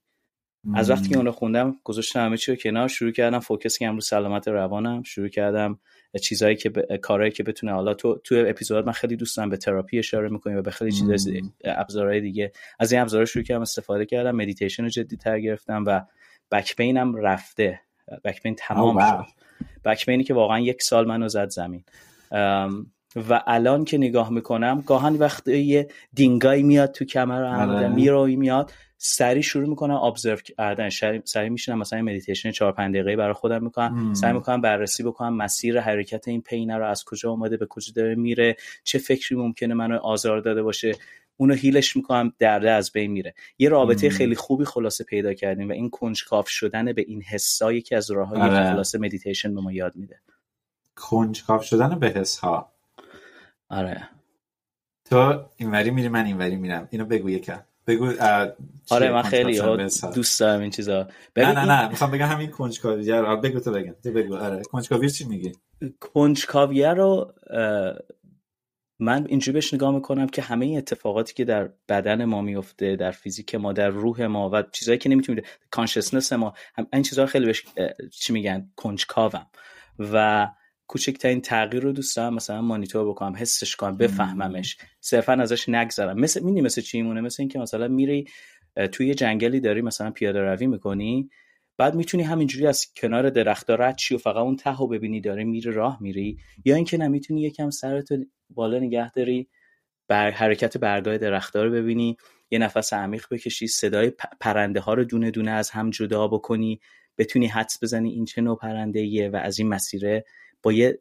[0.74, 3.94] از وقتی که اون رو خوندم گذاشتم همه چی رو کنار شروع کردم focus کردم
[3.94, 5.78] رو سلامت روانم شروع کردم
[6.22, 6.96] چیزایی که ب...
[6.96, 10.58] کارهایی که بتونه حالا تو تو اپیزود من خیلی دوست دارم به تراپی اشاره می‌کنیم
[10.58, 12.52] و به خیلی چیزای ابزارهای دیگه.
[12.78, 16.00] از این ابزارها شروع کردم استفاده کردم مدیتیشن رو جدی تر گرفتم و
[16.50, 17.80] back pain م رفته.
[18.24, 19.32] back pain تمام شد.
[19.84, 21.84] back pain ی که واقعا یک سال منو زد زمین.
[23.16, 27.88] و الان که نگاه می‌کنم گاهاً وقتی یه دینگای میاد تو کمر آره.
[27.88, 30.88] می‌روی میاد سری شروع می‌کنم observe کردن
[31.24, 35.80] سری میشینم مثلا مدیتیشن 4 5 دقیقه برای خودم می‌کنم سعی می‌کنم بررسی بکنم مسیر
[35.80, 39.98] حرکت این pain رو از کجا اومده به کجا داره میره چه فکری ممکنه منو
[39.98, 40.92] آزار داده باشه.
[41.36, 43.34] اونو heal ش می‌کنم درده از بین میره.
[43.58, 47.96] یه رابطه خیلی خوبی خلاصه پیدا کردیم و این کنجکاو شدن به این حسایی که
[47.96, 48.72] از راههای آره.
[48.72, 50.20] خلاصه مدیتیشن به ما یاد میده.
[50.96, 52.71] کنجکاف شدن به حس ها
[53.72, 54.08] آره.
[55.10, 56.88] تو اینوری میری من اینوری میرم.
[56.90, 57.62] اینو بگو یکم.
[57.86, 58.12] بگو
[58.90, 59.60] آره من خیلی
[60.14, 61.08] دوست دارم این چیزا.
[61.36, 63.94] نه نه نه می‌خوام بگم همین کنجکاوی رو بگو تو بگم.
[64.04, 64.36] تو بگو.
[64.36, 65.52] آره کنجکاوی چی میگی؟
[66.00, 67.34] کنجکاوی رو
[68.98, 73.54] من اینجوری بهش نگاه می‌کنم که همه اتفاقاتی که در بدن ما میفته در فیزیک
[73.54, 77.64] ما در روح ما و چیزایی که نمی‌تونیم کانشسنس ما هم این چیزها خیلی بهش
[78.10, 79.46] چی میگن؟ کنجکاوم.
[79.98, 80.48] و
[80.92, 84.76] کوچکترین تغییر رو دوست دارم مثلا مانیتور بکنم حسش کنم بفهممش.
[85.00, 86.20] صرفا ازش نگذرم.
[86.20, 88.28] مثل مینی مثل چی میمونه؟ مثل اینکه مثلا میری
[88.92, 91.30] توی جنگلی داری مثلا پیاده روی می‌کنی
[91.78, 95.44] بعد می‌تونی همینجوری از کنار درخت رد چی و فقط اون ته رو ببینی داره
[95.44, 96.38] میره راه میری.
[96.64, 98.16] یا اینکه نمی‌تونی یکم سرتو
[98.50, 99.48] بالا نگه داری
[100.08, 102.16] بر حرکت برگاه درختها رو ببینی
[102.50, 106.80] یه نفس عمیق بکشی صدای پرنده ها رو دونه دونه از هم جدا بکنی
[107.18, 110.24] بتونی حدس بزنی این چه نوع پرنده و از این مسیره
[110.62, 111.00] با یه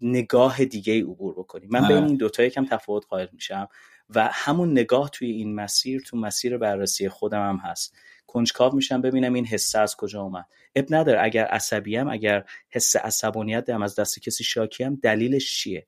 [0.00, 3.68] نگاه دیگه عبور بکنیم من بین این دوتا یکم تفاوت قائل میشم
[4.10, 7.94] و همون نگاه توی این مسیر تو مسیر بررسی خودم هم هست.
[8.26, 10.46] کنجکاو میشم ببینم این حسه از کجا اومد.
[10.74, 11.22] عیب نداره.
[11.22, 15.86] اگر عصبیم اگر حس عصبانیت دارم از دست کسی شاکیم دلیلش چیه؟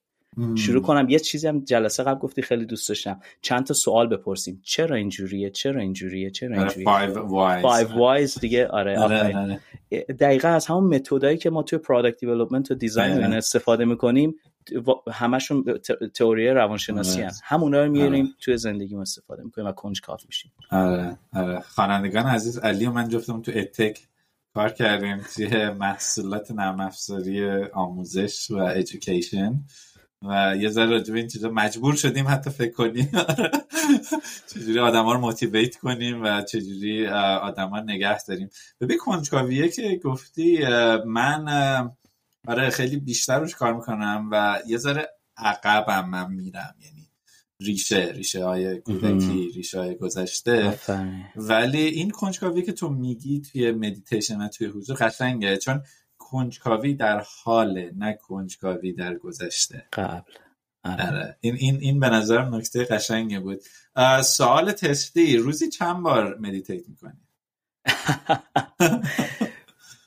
[0.56, 1.08] شروع کنم.
[1.08, 3.20] یه چیزی هم جلسه قبل گفتی خیلی دوست داشتم.
[3.42, 4.60] چند تا سوال بپرسیم.
[4.64, 8.68] چرا اینجوریه؟ چرا اینجوریه؟ چرا آره، اینجوریه؟ five whys دیگه.
[8.68, 9.60] آره, آره, آره.
[10.20, 13.36] دقیقا از همون متدایی که ما توی product development و design آره.
[13.36, 14.34] استفاده می‌کنیم
[15.12, 15.64] همشون
[16.14, 18.34] تئوری روانشناسی هم همونا رو میاریم آره.
[18.40, 20.52] توی زندگی استفاده می‌کنیم و کنجکاو میشیم.
[20.70, 21.60] آره آره.
[21.60, 23.98] خوانندگان عزیز علی و من جفتمون تو EdTech
[24.54, 25.20] کار کردیم.
[25.34, 29.64] توی محصولات نرم افزاری آموزش و education
[30.22, 33.12] و یه ذره راجع این چیزا مجبور شدیم حتی فکر کنیم.
[34.54, 37.06] چجوری آدما رو motivate کنیم و چجوری
[37.42, 38.50] آدما نگه داریم.
[38.80, 40.66] ببین کنجکاویه که گفتی
[41.06, 41.48] من
[42.48, 46.74] آره خیلی بیشتر روش کار می‌کنم و یه ذره عقبم من میرم.
[46.80, 47.11] یعنی
[47.61, 50.78] ریشه ریشه های کودکی ریشه های گذشته
[51.37, 55.56] ولی این کنجکاوی که تو میگی توی مدیتیشن و توی حضور قشنگه.
[55.56, 55.83] چون
[56.30, 60.32] کنجکاوی در حال نه کنجکاوی در گذشته قبل
[60.84, 61.06] آره.
[61.06, 61.36] آره.
[61.40, 63.60] این این این به نظرم نکته قشنگه بود
[64.24, 67.20] سوال تستی روزی چند بار meditate می‌کنی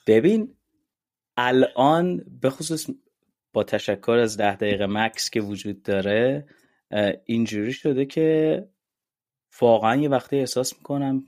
[0.06, 0.54] ببین
[1.36, 2.86] الان به خصوص
[3.52, 6.48] با تشکر از ده دقیقه مکث که وجود داره
[7.24, 8.68] اینجوری شده که
[9.60, 11.24] واقعا یه وقتی احساس می‌کنم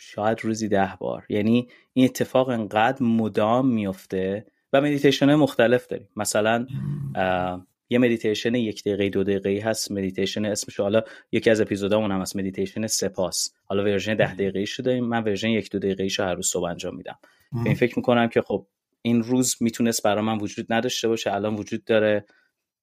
[0.00, 1.24] شاید روزی ده بار.
[1.28, 6.08] یعنی این اتفاق انقدر مدام میفته و مدیتیشن مختلف داریم.
[6.16, 6.66] مثلا
[7.90, 9.92] یه مدیتیشن یک دقیقه دو دقیقه هست.
[9.92, 12.36] مدیتیشن اسمش حالا یکی از اپیزودامون هم هست.
[12.36, 13.52] مدیتیشن سپاس.
[13.64, 16.96] حالا version ده دقیقه شده من version یک دو دقیقه شو هر روز صبح انجام
[16.96, 17.18] میدم.
[17.64, 18.66] این فکر می‌کنم که خب
[19.02, 21.34] این روز می‌تونست برای من وجود نداشته باشه.
[21.34, 22.24] الان وجود داره.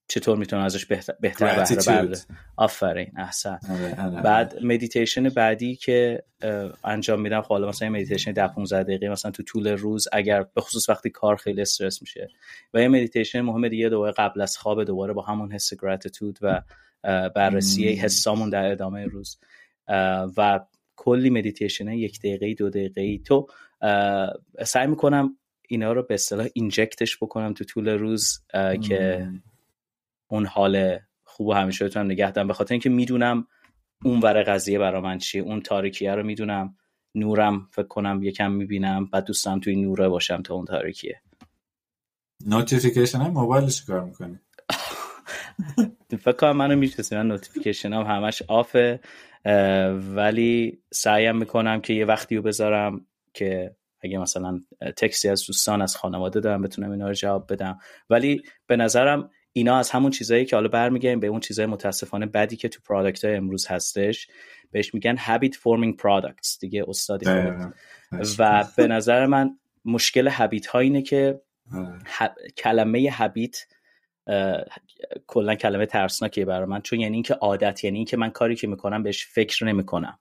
[0.08, 2.18] چطور می‌تونم ازش بهتر, بهتر بهره برده
[2.56, 3.58] آفرین احسن.
[3.70, 4.66] آره، آره، بعد آره.
[4.66, 6.22] مدیتیشن بعدی که
[6.84, 10.60] انجام میدم خب حالا مثلا مدیتیشن 10 15 دقیقه مثلا تو طول روز اگر به
[10.60, 12.28] خصوص وقتی کار خیلی استرس میشه.
[12.74, 16.62] و یه مدیتیشن مهم دیگه دوباره قبل از خواب دوباره با همون حس gratitude و
[17.28, 19.38] بررسی حسامون در ادامه روز.
[20.36, 20.60] و
[20.96, 23.46] کلی مدیتیشن یک دقیقه دو دقیقه تو
[24.64, 25.36] سعی می‌کنم
[25.68, 28.40] اینا رو به اصطلاح inject ش بکنم تو طول روز
[28.88, 29.28] که
[30.28, 32.46] اون حال خوب همیشه بتونم نگه دارم.
[32.46, 33.46] به خاطر اینکه می‌دونم
[34.04, 35.42] اون ور قضیه برا من چیه.
[35.42, 36.76] اون تاریکیه رو می‌دونم.
[37.14, 39.06] نورم فکر کنم یکم می‌بینم.
[39.06, 41.20] بعد دوست دارم توی نوره باشم تا اون تاریکیه.
[42.46, 44.38] notification های موبایلش کار می‌کنی
[46.24, 49.00] فکر کنم منو میشناسی من notification هم همش off ه.
[50.14, 54.60] ولی سعیم می‌کنم که یه وقتی رو بذارم که اگه مثلا
[54.96, 57.78] تکسی از دوستان از خانواده دارم بتونم اینا رو جواب بدم.
[58.10, 62.56] ولی به نظرم اینا از همون چیزهایی که حالا برمیگردیم به اون چیزهای متاسفانه بدی
[62.56, 64.28] که تو product های امروز هستش
[64.70, 66.58] بهش میگن habit forming products.
[66.60, 67.26] دیگه استادی
[68.38, 71.40] و به نظر من مشکل habit ها اینه که
[72.56, 73.66] کلمه habit
[75.26, 76.80] کلا کلمه ترسناکیه برای من.
[76.80, 80.18] چون یعنی اینکه عادت یعنی اینکه من کاری که می‌کنم بهش فکر نمی‌کنم.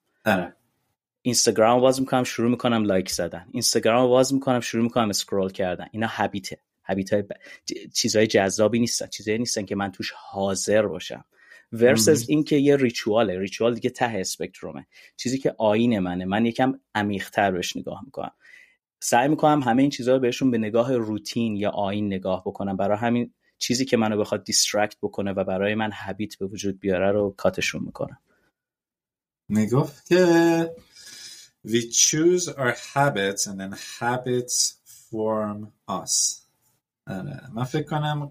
[1.21, 3.47] اینستاگرام باز می‌کنم شروع می‌کنم لایک زدن.
[3.51, 5.87] اینستاگرام باز می‌کنم شروع می‌کنم scroll کردن.
[5.91, 7.31] اینا habit ه habit های ب...
[7.93, 11.25] چیزهای جذابی نیستن چیزایی نیستن که من توش حاضر باشم.
[11.71, 13.48] versus این که یه ritual ه.
[13.48, 14.87] ritual دیگه ته spectrum ه.
[15.17, 16.25] چیزی که آیین منه.
[16.25, 18.31] من یکم عمیق‌تر بهش نگاه می‌کنم.
[18.99, 22.77] سعی می‌کنم همه این چیزها رو بهشون با نگاه روتین یا آیین نگاه بکنم.
[22.77, 27.11] برای همین چیزی که منو بخواد distract بکنه و برای من habit به وجود بیاره
[27.11, 28.19] رو cut شون می‌کنم.
[29.49, 30.75] می‌گفت که
[31.67, 34.73] we choose our habits and then habits
[35.09, 36.46] form us.
[37.07, 37.41] آره.
[37.53, 38.29] من فکر کنم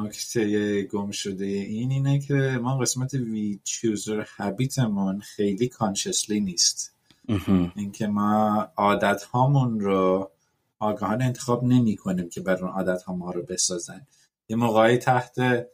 [0.00, 6.40] نکته گم شده این اینه که ما قسمت we choose our habit مون خیلی consciously
[6.40, 6.94] نیست.
[7.76, 10.30] اینکه ما عادت هامون رو
[10.78, 14.06] آگاهانه انتخاب نمی کنیم که بر اون عادت ها ما رو بسازن.
[14.48, 15.66] یه موقعی تحت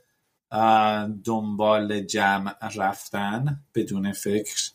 [1.24, 4.70] دنبال جمع رفتن بدون فکر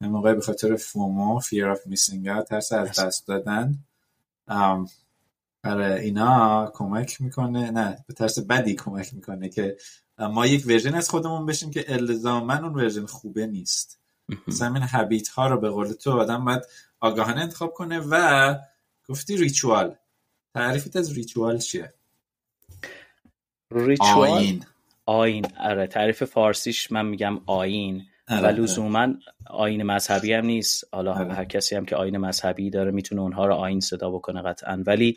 [0.00, 3.78] یه موقعی به خاطر FOMO of missing out ترس از دست دادن
[5.64, 9.76] آره اینا کمک می‌کنه نه به ترس بدی کمک می‌کنه که
[10.18, 14.00] ما یک version از خودمون بشیم که الزاما اون version خوبه نیست.
[14.46, 16.62] مثلا این هبیت ها رو به قول تو آدم باید
[17.00, 18.54] آگاهانه انتخاب کنه و
[19.08, 19.94] گفتی ریچوال.
[20.54, 21.94] تعریفت از ریچوال چیه؟
[23.70, 24.64] ریچوال؟ آین
[25.06, 28.54] آین آره تعریف فارسیش من میگم آین آره، و آره.
[28.54, 29.08] لزوما
[29.46, 30.84] آین مذهبی هم نیست.
[30.92, 31.34] حالا آره.
[31.34, 34.82] هر کسی هم که آین مذهبی داره می‌تونه اونها رو آین صدا بکنه قطعا.
[34.86, 35.16] ولی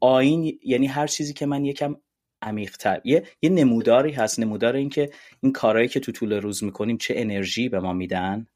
[0.00, 1.96] آین یعنی هر چیزی که من یکم
[2.42, 4.40] عمیقتر یه،, یه نموداری هست.
[4.40, 8.46] نمودار این که این کارهایی که تو طول روز می‌کنیم چه انرژی به ما میدن.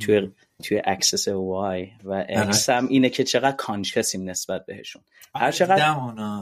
[0.00, 0.30] توی
[0.62, 5.02] توی اکسس وای و اکس هم اینه که چقدر conscious یم نسبت بهشون.
[5.34, 5.94] هر چقدر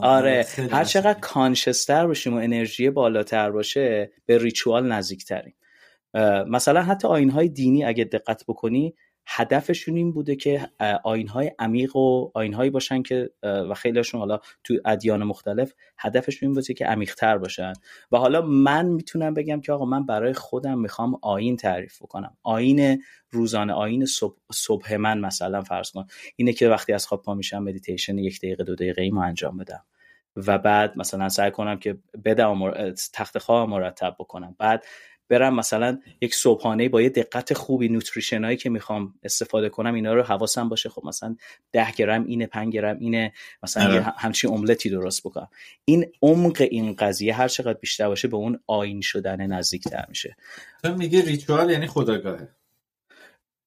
[0.03, 0.47] آره.
[0.71, 5.55] هر چقدر conscious تر باشیم و انرژی بالاتر باشه به ritual نزدیکتریم.
[6.49, 8.95] مثلا حتی آیین های دینی اگه دقت بکنی
[9.27, 10.69] هدفشون این بوده که
[11.05, 16.75] آیینهای عمیق و آیینهایی باشن که و خیلیشون حالا تو ادیان مختلف هدفشون این بوده
[16.75, 17.73] که عمیقتر باشن.
[18.13, 23.03] و حالا من می‌تونم بگم که آقا من برای خودم می‌خوام آیین تعریف کنم آیین
[23.31, 26.07] روزانه آیین صبح, صبح من مثلا فرض کن.
[26.37, 29.85] اینه که وقتی از خواب پا میشم مدیتیشن یک دقیقه دو دقیقه ایمو انجام بدم.
[30.37, 32.83] و بعد مثلا سعی کنم که بعدم
[33.13, 34.57] تخت خواب مرتب بکنم.
[34.59, 34.85] بعد
[35.29, 40.15] برم مثلا یک صبحانه با یه دقت خوبی nutrition هایی که می‌خوام استفاده کنم اینا
[40.15, 40.89] رو حواسم باشه.
[40.89, 41.37] خب مثلا
[41.73, 43.33] ده گرم اینه 5 گرم اینه
[43.63, 44.15] مثلا یه آره.
[44.17, 45.49] همچین املتی درست بکنم.
[45.85, 50.37] این عمق این قضیه هر چقدر بیشتر باشه به اون آیین شدن نزدیکتر میشه.
[50.83, 52.49] تو میگه ritual یعنی خودآگاهه.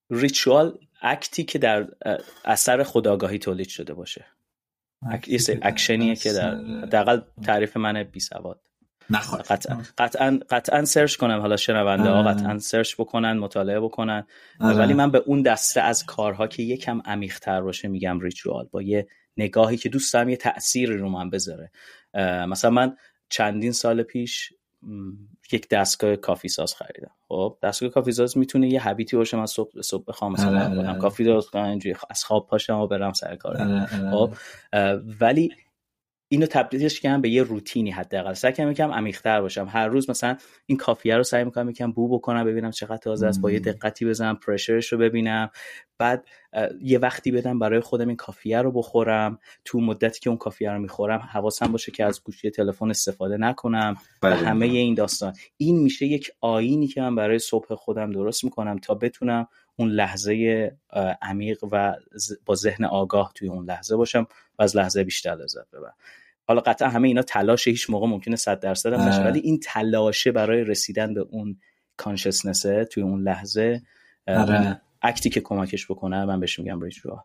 [0.10, 1.88] ritual act ی که در
[2.46, 4.26] اثر خودآگاهی تولید شده باشه.
[5.62, 8.60] اکشنیه که در حداقل تعریف من بی سواد.
[9.50, 9.82] قطعا.
[9.98, 14.28] قطعا قطعا سرچ کنم حالا شنونده ها قطعا سرچ بکنن مطالعه بکنن.
[14.60, 14.78] آره.
[14.78, 19.08] ولی من به اون دسته از کارها که یکم عمیق‌تر باشه میگم ریچوال با یه
[19.38, 21.72] نگاهی که دوست دارم یه تأثیری رو من بذاره.
[22.48, 22.96] مثلا من
[23.30, 24.54] چندین سال پیش
[25.52, 27.12] یک دستگاه کافی ساز خریدم.
[27.28, 31.00] خب دستگاه کافی ساز می‌تونه یه حبیتی باشه من صبح صبح بخوام مثلا آره، آره.
[31.00, 34.34] کافی درست کنم اینجوری از خواب پاشم و برم سر کار خب
[35.22, 35.52] ولی
[36.28, 38.34] اینو تبدیلش کردم به یه روتینی حداقل.
[38.34, 39.68] سعی کنم یکم عمیق‌تر باشم.
[39.70, 43.42] هر روز مثلا این کافیه رو سعی می‌کنم یکم بو بکنم ببینم چقدر تازه است
[43.42, 45.50] با یه دقتی بزنم پرشرش رو ببینم.
[45.98, 46.26] بعد
[46.82, 49.40] یه وقتی بدم برای خودم این کافیه رو بخورم.
[49.66, 53.96] تو مدتی که اون کافیه رو می‌خورم حواسم باشه که از گوشی تلفن استفاده نکنم
[54.24, 54.36] و بله.
[54.36, 55.34] همه این داستان.
[55.58, 60.72] این میشه یک آینی که من برای صبح خودم درست می‌کنم تا بتونم اون لحظه
[61.22, 61.96] عمیق و
[62.46, 64.28] با ذهن آگاه توی اون لحظه باشم.
[64.60, 65.96] و از لحظه بیشتر لذت ببرم
[66.48, 70.32] حالا قطعا همه اینا تلاش هیچ موقع ممکنه 100 درصد هم نشه ولی این تلاشه
[70.32, 71.60] برای رسیدن به اون
[71.98, 73.82] کانشسنسه توی اون لحظه
[74.28, 74.82] آره.
[75.02, 77.20] اکتی که کمکش بکنه من بهش میگم ریچوال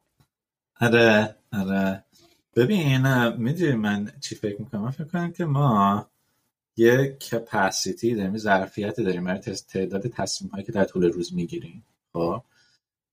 [0.80, 2.04] آره آره.
[2.56, 6.06] ببین می‌دونی من چی فکر می‌کنم؟ من فکر کنم که ما
[6.76, 12.42] یه کپاسیتی داریم ظرفیت داریم برای تعداد تصمیم هایی که در طول روز می‌گیریم خب؟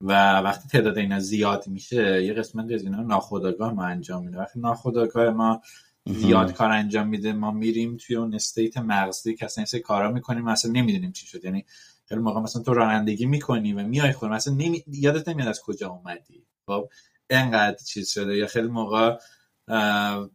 [0.01, 4.38] و وقتی تعداد اینا زیاد میشه یه قسمت از اینا ناخودآگاه ما انجام میده.
[4.38, 5.62] وقتی ناخودآگاه ما
[6.05, 10.43] زیاد کار انجام میده ما میریم توی اون استیت مغزی که اصلا این کارا می‌کنیم
[10.43, 11.45] مثلا نمی‌دونیم چی شد.
[11.45, 11.65] یعنی
[12.05, 14.83] خیلی موقع مثلا تو رانندگی می‌کنی و میای خود مثلا نمی...
[14.88, 16.45] یادت نمیاد از کجا اومدی.
[16.65, 16.89] خب
[17.29, 19.17] انقدر چیز شده یا خیلی موقع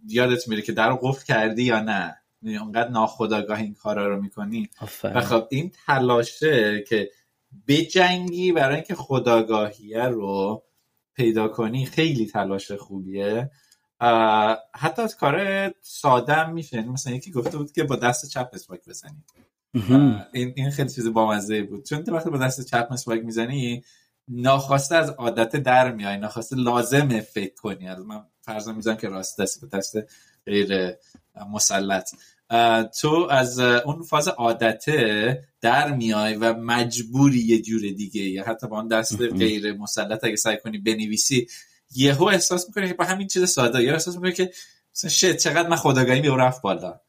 [0.09, 2.17] یادت میره که در قفل کردی یا نه.
[2.43, 4.71] یعنی اونقدر ناخداگاه این کارا رو می‌کنی.
[5.15, 7.11] و خب این تلاشه که
[7.69, 10.63] بجنگی برای اینکه خداگاهیه رو
[11.15, 13.51] پیدا کنی خیلی تلاش خوبیه.
[14.75, 16.77] حتی از کار ساده میشه.
[16.77, 19.25] یعنی مثلا یکی گفته بود که با دست چپ اسواک بزنی.
[20.33, 21.85] این این خیلی چیز بامزه بود.
[21.85, 23.85] چون وقتی با دست چپ مسواک می‌زنی
[24.29, 27.89] ناخواسته از عادت در میای ناخواسته لازمه فکر کنی.
[27.89, 29.97] از من فرض می‌زنم که راست دست به دست
[30.47, 30.93] غیر
[31.51, 32.11] مسلط.
[33.01, 38.79] تو از اون فاز عادته در میای و مجبوری یه جور دیگه یا حتی با
[38.79, 41.49] اون دست غیر مسلط اگه سعی کنی بنویسی
[41.95, 44.53] یهو احساس می‌کنی که با همین چیز ساده یا احساس می‌کنی که
[44.95, 47.01] مثلا شت چقدر من خداگاهی می رفت بالا.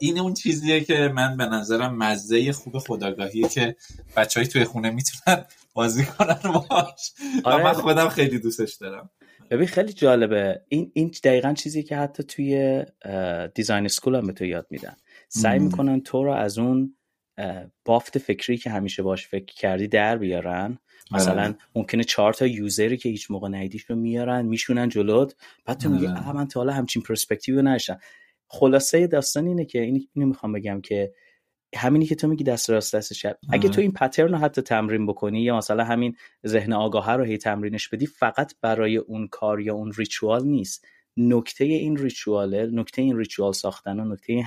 [0.00, 3.76] این اون چیزیه که من به نظرم مزه خوب خداگاهیه که
[4.16, 7.12] بچه توی خونه می‌تونن بازی کنن باش.
[7.44, 7.64] آره.
[7.64, 9.10] من خودم خیلی دوستش دارم.
[9.52, 10.60] ببین خیلی جالبه.
[10.68, 12.82] این این دقیقا چیزی که حتی توی
[13.54, 14.96] دیزاین سکول هم به تو یاد میدن.
[15.28, 16.96] سعی می‌کنن تو رو از اون
[17.84, 20.78] بافت فکری که همیشه باش فکر کردی در بیارن.
[21.10, 21.54] مثلا آره.
[21.74, 25.34] ممکنه چهار تا یوزری که هیچ موقع ندیدیش رو میارن میشونن جلوت.
[25.64, 26.32] بعد تو میگی آره.
[26.32, 28.00] من تا حالا همچین پرسپکتیو نشدم
[28.48, 31.12] خلاصه داستان اینه که اینو می‌خوام بگم که
[31.76, 35.06] همینی که تو میگی دست راست دست چپ اگه تو این پترن رو حتی تمرین
[35.06, 39.74] بکنی یا مثلا همین ذهن آگاه رو هی تمرینش بدی فقط برای اون کار یا
[39.74, 40.86] اون ریچوال نیست.
[41.16, 44.44] نکته این ریچواله نکته این ریچوال ساختن نکته این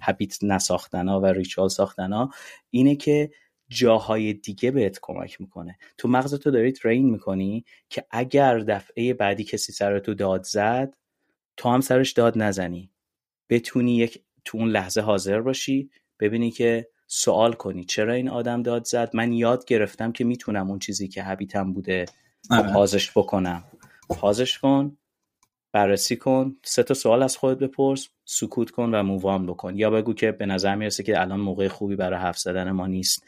[0.00, 2.28] هبیت نساختن و ریچوال ساختن
[2.70, 3.30] اینه که
[3.68, 5.78] جاهای دیگه بهت کمک می‌کنه.
[5.98, 10.96] تو مغزتو داری ترین می‌کنی که اگر دفعه بعدی کسی سر تو داد زد
[11.56, 12.90] تو هم سرش داد نزنی.
[13.50, 15.90] بتونی یک تو اون لحظه حاضر باشی.
[16.20, 17.84] ببینی که سوال کنی.
[17.84, 22.04] چرا این آدم داد زد؟ من یاد گرفتم که می‌تونم اون چیزی که حبیتم بوده
[22.50, 22.72] آره.
[22.72, 23.64] پازش بکنم.
[24.08, 24.96] پازش کن
[25.72, 29.76] بررسی کن سه تا سوال از خودت بپرس سکوت کن و مووام بکن.
[29.76, 33.24] یا بگو که به نظر می‌رسه که الان موقع خوبی برای حرف زدن ما نیست.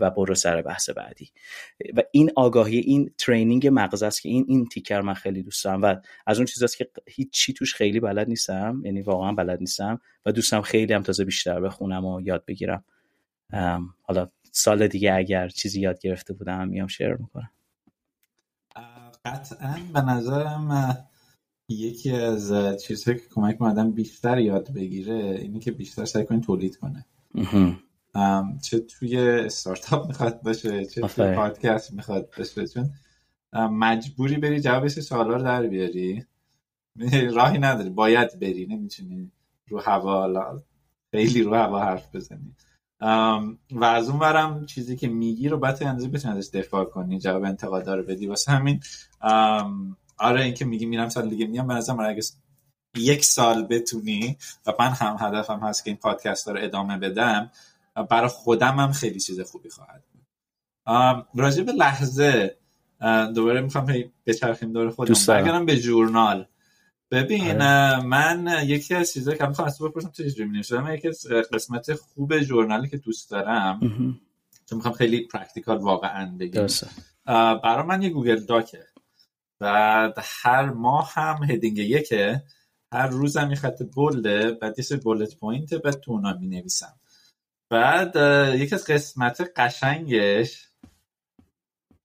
[0.00, 1.30] و برو سر بحث بعدی.
[1.96, 5.82] و این آگاهی این ترینینگ مغز است که این این تیکر من خیلی دوست دارم
[5.82, 5.96] و
[6.26, 10.32] از اون چیزاست که هیچ چی توش خیلی بلد نیستم یعنی واقعا بلد نیستم و
[10.32, 12.84] دوستم خیلی هم تازه بیشتر بخونم و یاد بگیرم.
[14.02, 17.50] حالا سال دیگه اگر چیزی یاد گرفته بودم میام شیر می‌کنم.
[19.24, 20.96] قطعا به نظرم
[21.68, 26.76] یکی از چیزهایی که کمک آدم بیشتر یاد بگیره اینه که بیشتر سعی کنی تولید
[26.76, 27.06] کنه.
[28.62, 32.90] چه توی استارتاپ می‌خواد باشه چه توی پادکست می‌خواد باشه چون
[33.54, 36.24] مجبوری بری جواب سوالا رو در بیاری.
[37.36, 37.90] راهی نداری.
[37.90, 38.66] باید بری.
[38.66, 39.32] نمی‌تونی
[39.68, 40.62] رو هوا
[41.10, 42.54] خیلی رو هوا حرف بزنی.
[43.70, 47.44] و از اون برم چیزی که میگی رو باید اندازه بتونی ازش دفاع کنی جواب
[47.44, 48.26] انتقاد رو بدی.
[48.26, 48.80] واسه همین
[50.18, 52.22] آره اینکه میگی میرم سال دیگه میام به نظرم اگه
[52.96, 54.36] یک سال بتونی
[54.66, 57.50] و من هم هدفم هست که این پادکست رو ادامه بدم
[58.10, 60.26] برای خودم هم خیلی چیز خوبی خواهد بود.
[61.34, 62.56] راجع به لحظه
[63.34, 63.86] دوباره می‌خوام
[64.26, 65.14] بچرخیم دور خودم.
[65.28, 66.46] برگردم به journal.
[67.10, 68.00] ببین آره.
[68.06, 71.26] من یکی از چیزایی که می‌خوام از تو بپرسم چه چجوری می‌نویسم؟ من یکی از
[71.52, 73.80] قسمت خوب journal ی که دوست دارم
[74.66, 76.66] چون می‌خوام خیلی practical واقعا بگم
[77.62, 78.86] برای من یه Google Doc ه.
[79.58, 82.42] بعد هر ماه هم heading یکه.
[82.92, 86.99] هر روزم یه خط bold ه بعد یه bullet point بعد تو اونا می نویسم
[87.70, 88.16] بعد
[88.60, 90.68] یکی از قسمت قشنگش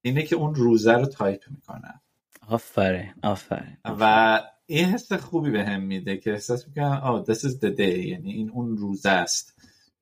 [0.02, 2.02] اینه که اون روزه رو تایپ می‌کنم
[2.48, 7.40] آفرین آفرین و این حس خوبی به هم میده که احساس می‌کنم آه oh, this
[7.40, 9.56] is the day یعنی این اون روزه است.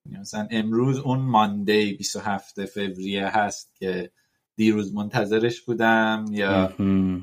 [0.06, 4.12] یعنی مثلا امروز اون Monday 27 فوریه هست که
[4.56, 6.74] دیروز منتظرش بودم یا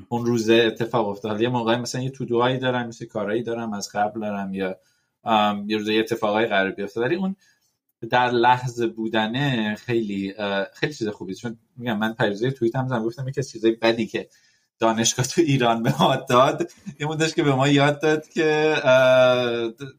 [0.09, 1.41] اون روزه اتفاق افتاد.
[1.41, 4.79] یه موقعی مثلا یه تودوهایی دارم مثل کارهایی دارم از قبل دارم یا
[5.67, 7.35] یه روزه اتفاقای قرار بیفته ولی اون
[8.09, 10.33] در لحظه بودنه خیلی
[10.73, 11.35] خیلی چیز خوبی.
[11.35, 14.29] چون میگم من پریزه توییت هم زن گفتم یکی از چیزای بدی که
[14.79, 18.75] دانشگاه تو ایران به ما داد این بودش که به ما یاد داد که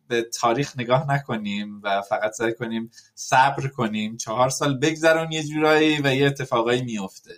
[0.08, 4.16] به تاریخ نگاه نکنیم و فقط سعی کنیم صبر کنیم.
[4.16, 7.34] چهار سال بگذرون یه جورایی و یه اتفاقایی میفته.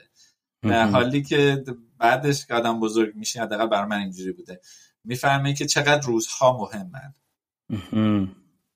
[0.92, 1.64] حالی که
[1.98, 4.60] بعدش که آدم بزرگ میشه حداقل بر من اینجوری بوده.
[5.04, 7.14] می‌فهمه که چقدر روزها مهمن.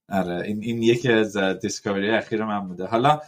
[0.08, 2.86] آره این, این یکی از discovery اخیر من بوده.
[2.86, 3.20] حالا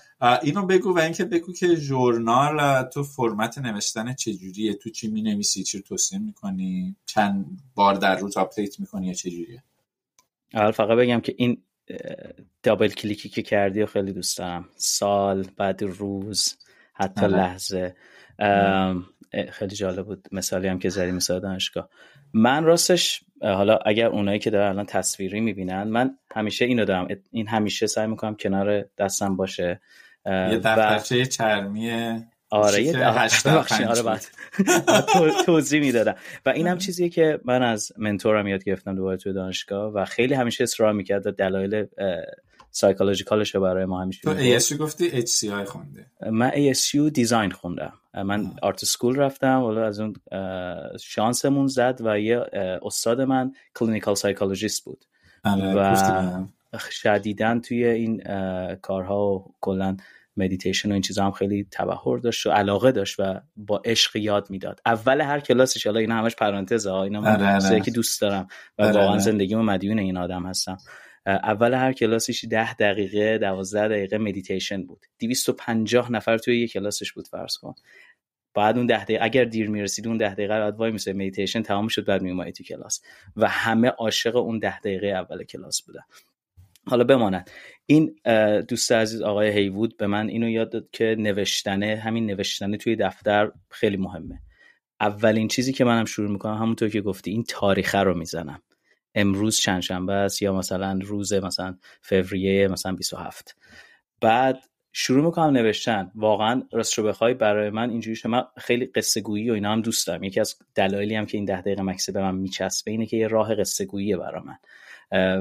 [0.42, 5.62] اینو بگو و اینکه بگو که journal تو فرمت نوشتن چجوریه؟ تو چی می نویسی
[5.62, 9.62] چی توصیه می‌کنی؟ چند بار در روز آپدیت می‌کنی یا چجوریه؟
[10.54, 11.62] اول فقط بگم که این
[12.62, 14.68] double click ی که کردی و خیلی دوست دارم.
[14.76, 16.56] سال بعد روز
[16.92, 17.36] حتی آره.
[17.36, 17.96] لحظه.
[19.50, 20.28] خیلی جالب بود.
[20.32, 21.88] مثالی هم که زدی مثال دانشگاه
[22.32, 27.08] من راستش حالا اگر اونایی که دارن الان تصویری می‌بینن من همیشه اینو دارم.
[27.30, 29.80] این همیشه سعی می‌کنم کنار دستم باشه.
[30.26, 31.90] یه دفترچه چرمی
[32.50, 33.06] آره یه
[33.88, 34.24] آره بعد.
[35.46, 36.14] توضیح می‌دادم.
[36.46, 40.34] و این هم چیزیه که من از منتورم یاد گرفتم دوباره توی دانشگاه و خیلی
[40.34, 41.86] همیشه اصرار می‌کرد دلایل
[42.70, 46.06] psychological ش برای ما همیشه تو ASU گفتی HCI خونده.
[46.30, 47.92] من ASU design خوندم.
[48.14, 50.14] من art school رفتم ولی از اون
[51.00, 52.44] شانسمون زد و یه
[52.82, 55.04] استاد من clinical psychologist بود.
[55.44, 58.22] آره، و شدیدا توی این
[58.74, 59.96] کارها و کلا
[60.36, 64.50] مدیتیشن و این چیزا هم خیلی تبحر داشت و علاقه داشت و با عشق یاد
[64.50, 64.80] می‌داد.
[64.86, 68.48] اول هر کلاسش حالا این همش پرانتز ها اینا من که دوست دارم
[68.78, 70.78] و واقعا زندگیمو مدیون این آدم هستم.
[71.26, 75.06] اول هر کلاسش ده دقیقه دوازده دقیقه مدیتیشن بود.
[75.18, 77.74] 250 نفر توی یک کلاسش بود فرض کن.
[78.54, 81.88] بعد اون ده دقیقه اگر دیر می‌رسید اون ده دقیقه بعد وای میسه مدیتیشن تمام
[81.88, 83.00] شد بعد میومدی تو کلاس.
[83.36, 86.02] و همه عاشق اون ده دقیقه اول کلاس بودن.
[86.86, 87.50] حالا بماند
[87.86, 88.16] این
[88.68, 93.52] دوست عزیز آقای هیوود به من اینو یاد داد که نوشتنه همین نوشتنه توی دفتر
[93.68, 94.40] خیلی مهمه.
[95.00, 98.62] اولین چیزی که منم شروع می‌کنم همونطور که گفتی این تاریخه رو می‌زنم.
[99.14, 103.56] امروز چند شنبه است یا مثلا روز مثلا فوریه مثلا 27
[104.20, 104.58] بعد
[104.92, 106.10] شروع می‌کنم نوشتن.
[106.14, 110.06] واقعا راست رو بخوای برای من اینجوری من خیلی قصه گویی و اینا هم دوست
[110.06, 110.24] دارم.
[110.24, 113.28] یکی از دلایلی هم که این ده دقیقه مکسی به من میچسبه اینه که یه
[113.28, 114.56] راه قصه گوییه برای من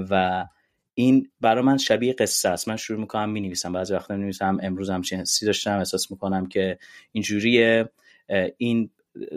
[0.09, 0.45] و
[0.93, 2.67] این برای من شبیه قصه است.
[2.67, 3.74] من شروع می‌کنم می‌نویسم.
[3.74, 6.80] بعضی وقتا می‌نویسم امروز هم چیزی داشتم احساس می‌کنم که
[7.11, 7.89] اینجوریه.
[8.57, 8.89] این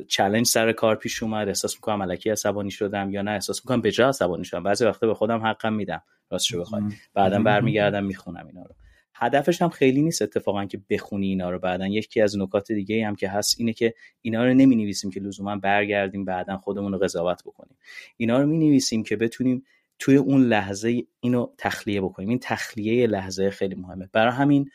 [0.09, 1.49] چلنج سر کار پیش اومد.
[1.49, 4.63] احساس می‌کنم علکی عصبانی شدم یا نه؟ احساس می‌کنم به جا عصبانی شدم.
[4.63, 6.03] بعضی وقتا به خودم حقم میدم.
[6.31, 6.83] راستش بخوای.
[7.15, 8.75] بعدا برمیگردم می‌خونم اینا رو.
[9.15, 11.87] هدفش هم خیلی نیست اتفاقا که بخونی اینا رو بعدا.
[11.87, 15.57] یکی از نکات دیگه هم که هست اینه که اینا رو نمی نویسیم که لزوما
[15.57, 17.77] برگردیم بعدا خودمون رو قضاوت بکنیم.
[18.17, 19.65] اینا رو می نویسیم که بتونیم
[19.99, 22.29] توی اون لحظه اینو تخلیه بکنیم.
[22.29, 24.09] این تخلیه لحظه خیلی مهمه.
[24.13, 24.71] برای همین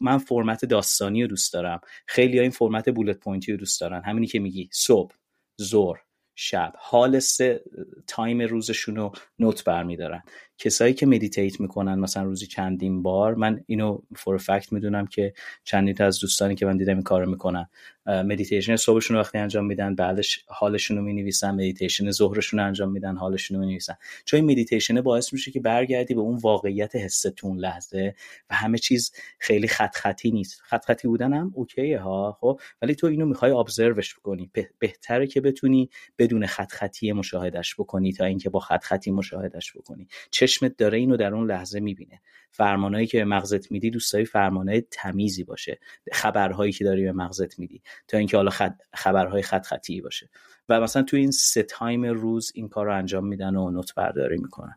[0.00, 1.80] من فرمت داستانی رو دوست دارم.
[2.06, 4.02] خیلی این فرمت bullet point ی رو دوست دارن.
[4.04, 5.14] همینی که میگی صبح
[5.62, 6.00] ظهر
[6.34, 6.72] شب.
[6.78, 7.64] حال سه
[8.06, 10.22] time روزشون رو note برمیدارن.
[10.62, 15.34] کسایی که meditate می‌کنن مثلا روزی چندین بار من اینو for fact می‌دونم که
[15.64, 17.68] چندین تا از دوستانی که من دیدم این کارو می‌کنن.
[18.06, 23.56] مدیتیشن صبحشون وقتی انجام میدن بعدش حالشون رو می‌نویسن مدیتیشن ظهرشون رو انجام میدن حالشون
[23.56, 23.94] رو می‌نویسن.
[24.24, 28.14] چون این مدیتیشن باعث میشه که برگردی به اون واقعیت حستون لحظه
[28.50, 30.60] و همه چیز خیلی خط خطی نیست.
[30.64, 35.40] خط خطی بودن هم اوکیه ها خب؟ ولی تو اینو می‌خوای ابزروش بکنی بهتره که
[35.40, 40.08] بتونی بدون خط خطی مشاهدش بکنی تا اینکه با خط خطی مشاهدش بکنی
[40.52, 42.20] چشمت داره اینو در اون لحظه می‌بینه.
[42.50, 45.78] فرمانهایی که به مغزت میدی دوست داری فرمانهای تمیزی باشه.
[46.12, 48.80] خبرهایی که داری به مغزت میدی تا اینکه حالا خد...
[48.94, 50.30] خبرهای خط خطی باشه.
[50.68, 54.38] و مثلا تو این سه تایم روز این کار رو انجام میدن و نوت برداری
[54.38, 54.76] می‌کنن.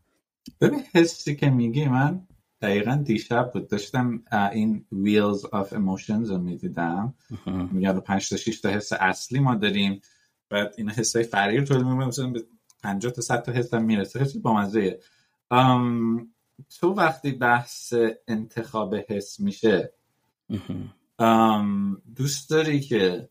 [0.61, 2.27] ببین حسی که میگی من
[2.61, 3.67] دقیقا دیشب بود.
[3.67, 7.15] داشتم این Wheels of Emotions رو می‌دیدم.
[7.71, 10.01] میگه پنج تا 6 تا حس اصلی ما داریم.
[10.49, 12.07] بعد این حسای فرعی رو تولید می‌کنیم.
[12.07, 12.43] مثلا به
[12.83, 14.25] 50 تا 100 تا حس هم می‌رسه.
[14.25, 14.99] خیلی با مزه
[16.79, 17.93] تو وقتی بحث
[18.27, 19.93] انتخاب حس میشه
[22.15, 23.29] دوست داری که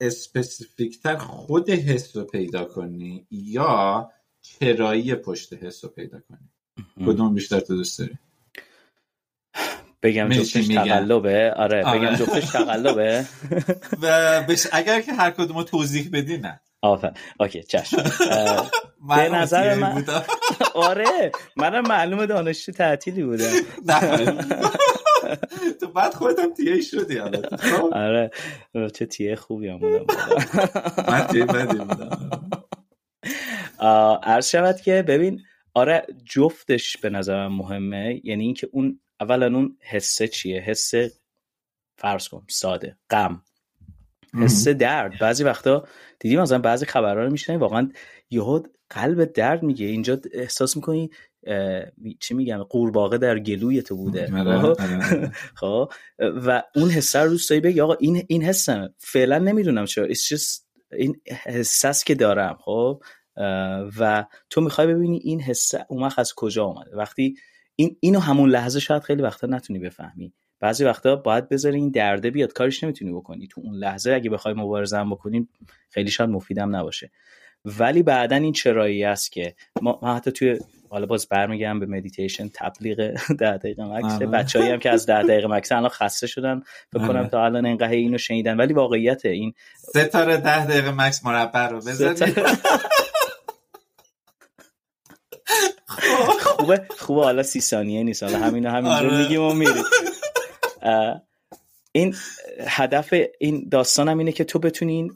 [0.00, 4.10] اسپسیفیکتر خود حس رو پیدا کنی یا
[4.42, 6.48] چرایی پشت حس رو پیدا کنی؟
[7.06, 8.18] کدوم بیشتر تو دوست داری؟
[10.02, 11.98] بگم جفتش تقلبه؟ آره, آره.
[11.98, 13.26] بگم جفتش تقلبه؟
[14.02, 16.60] و اگر که هر کدوم توضیح بدی نه.
[16.82, 17.12] آفر.
[17.40, 17.96] اوکی چشم.
[19.08, 20.04] به نظر من
[20.74, 23.52] آره منم معلوم دانشجو تعطیلی بودم
[25.80, 27.20] تو بعد خودت تیه شدی
[27.56, 27.90] خب.
[27.92, 28.30] آره.
[28.94, 30.06] چه تیه خوبی هم بودم.
[31.08, 32.30] من تیه بدی بودم.
[34.22, 35.40] عرض شود که ببین
[35.74, 38.20] آره جفتش به نظر مهمه.
[38.24, 41.12] یعنی اینکه اون اولا اون حسه چیه؟ حسه
[41.96, 43.42] فرض کن ساده غم.
[44.34, 45.18] حس درد.
[45.18, 45.84] بعضی وقتا
[46.18, 47.90] دیدیم مثلا بعضی خبرها رو میشنیم واقعا
[48.30, 49.86] یهو قلب درد میگه.
[49.86, 51.10] اینجا احساس می‌کنی
[52.20, 54.30] چی میگم قورباغه در گلوی تو بوده.
[54.38, 55.32] آره، خب؟, آره.
[55.60, 60.08] خب؟ و اون حس رو دوست داری بگی آقا این این حسم فعلا نمی‌دونم چرا.
[60.92, 62.58] این حساس که دارم.
[62.60, 63.02] خب؟
[63.98, 66.96] و تو می‌خوای ببینی این حس اون از کجا اومده.
[66.96, 67.34] وقتی
[67.76, 70.32] این اینو همون لحظه شاید خیلی وقتا نتونی بفهمی.
[70.60, 73.48] بعضی وقتا باید بذاری این درده بیاد کارش نمی‌تونی بکنی.
[73.48, 75.48] تو اون لحظه اگه بخوای مبارزه هم بکنیم
[75.90, 77.10] خیلی شاید مفیدم نباشه.
[77.64, 80.58] ولی بعدا این چرایی است که ما, حتی توی
[80.90, 82.96] حالا باز برمیگردم به مدیتیشن تبلیغ
[83.38, 84.26] ده دقیقه مکث آره.
[84.26, 86.62] بچه‌ای هم که از ده دقیقه مکس الان خسته شدن.
[86.92, 87.28] فکر کنم آره.
[87.28, 88.56] تا الان اینقدر اینو شنیدن.
[88.56, 92.34] ولی واقعیت این ستاره ده دقیقه مکث مربع رو بذاری
[96.40, 96.86] خوبه.
[96.98, 97.22] خوبه.
[97.22, 98.22] حالا سی ثانیه نیست.
[98.22, 99.18] حالا همینو همینجور آره.
[99.18, 99.84] میگیم و میریم.
[101.92, 102.14] این
[102.66, 105.12] هدف این داستانم اینه که تو بتونی این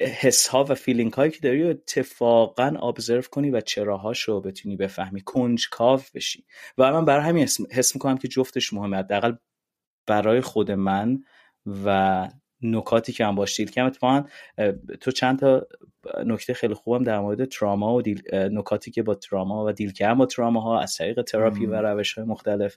[0.00, 5.20] حس ها و feeling هایی که داری اتفاقا observe کنی و چراهاش رو بتونی بفهمی
[5.20, 6.44] کنجکاو بشی.
[6.78, 8.96] و من برای همین حس می‌کنم که جفتش مهمه.
[8.96, 9.32] حداقل
[10.06, 11.24] برای خود من
[11.84, 12.28] و
[12.62, 14.24] نکاتی که هم باش deal کردم اتفاقا
[15.00, 15.66] تو چند تا
[16.26, 20.26] نکته خیلی خوبم در مورد تراما و نکاتی که با تراما و deal کردن با
[20.26, 22.76] تراما ها از طریق تراپی و روش های مختلف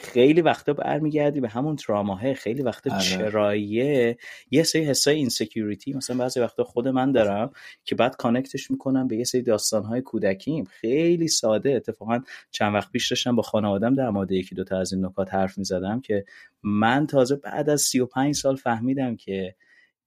[0.00, 3.02] خیلی وقتا برمیگردی به همون تراماها خیلی وقتا آره.
[3.02, 4.18] چراییه.
[4.50, 7.50] یه سری حسای insecurity مثلا بعضی وقتا خود من دارم
[7.84, 10.64] که بعد connect ش می‌کنم به یه سری داستانهای کودکیم.
[10.64, 11.70] خیلی ساده.
[11.74, 12.20] اتفاقا
[12.50, 16.00] چند وقت پیش داشتم با خانوادم در مورد یکی دوتا از این نکات حرف می‌زدم
[16.00, 16.24] که
[16.62, 19.54] من تازه بعد از 35 سال فهمیدم که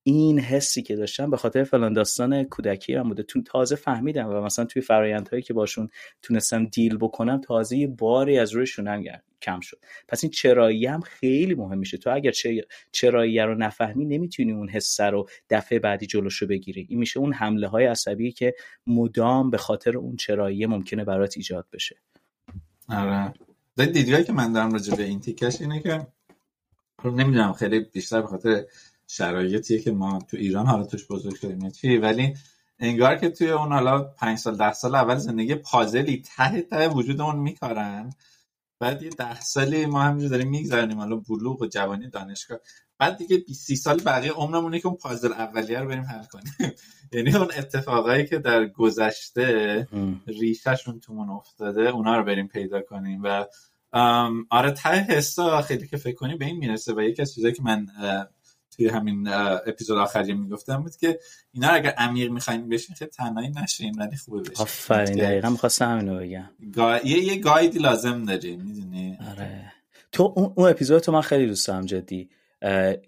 [0.02, 3.22] این حسی که داشتم به خاطر فلان داستان کودکی هم بوده.
[3.22, 5.88] تو تازه فهمیدم و مثلا توی فرایندهایی که باشون
[6.22, 9.02] تونستم دیل بکنم تازه یه باری از رویشون هم
[9.42, 9.78] کم شد.
[10.08, 11.96] پس این چرایی هم خیلی مهم میشه.
[11.96, 12.32] تو اگر
[12.92, 16.86] چرایی رو نفهمی نمی‌تونی اون حس رو دفعه بعدی جلوشو بگیری.
[16.90, 18.54] این میشه اون حمله های عصبی که
[18.86, 21.96] مدام به خاطر اون چرایی ممکنه برات ایجاد بشه.
[22.88, 23.32] آره.
[23.76, 26.06] دیدگاهی که من دارم راجع به این تیکش اینه که
[27.04, 28.64] نمی‌دونم خیلی بیشتر به خاطر
[29.10, 31.70] شرایطیه که ما تو ایران حالا توش بزرگ شدیم.
[31.70, 32.34] چی؟ ولی
[32.78, 37.36] انگار که توی اون حالا پنج سال ده سال اول زندگی پازلی ته ته وجودمون
[37.36, 38.12] میکارن.
[38.80, 42.58] بعد یه ده سالی ما همینجور داریم میگذرنیم حالا بلوغ و جوانی دانشگاه.
[42.98, 46.72] بعد دیگه 20 سال بقیه عمرمونه که اون پازل اولیه رو بریم حل کنیم.
[47.12, 49.88] یعنی اون اتفاقایی که در گذشته
[50.26, 53.20] ریشهشون تومون افتاده اونا رو بریم پیدا کنیم.
[53.24, 53.44] و
[54.50, 57.62] آره ته حسا خیلی که فکر کنی به این می‌رسه و یکی از چیزایی که
[57.62, 57.86] من
[58.80, 59.28] توی همین
[59.66, 61.20] اپیزود آخری می‌گفتم بود که
[61.52, 64.54] اینا رو اگر عمیق می‌خواین بشین خیلی تنهایی نشین ولی خوبه بشین.
[64.58, 66.50] آفرین دقیقا می‌خواستم همینو بگم.
[67.04, 69.72] یه یه گایدی لازم داری می‌دونی؟ آره.
[70.12, 72.30] تو اون, اون اپیزود تو من خیلی دوست دارم جدی.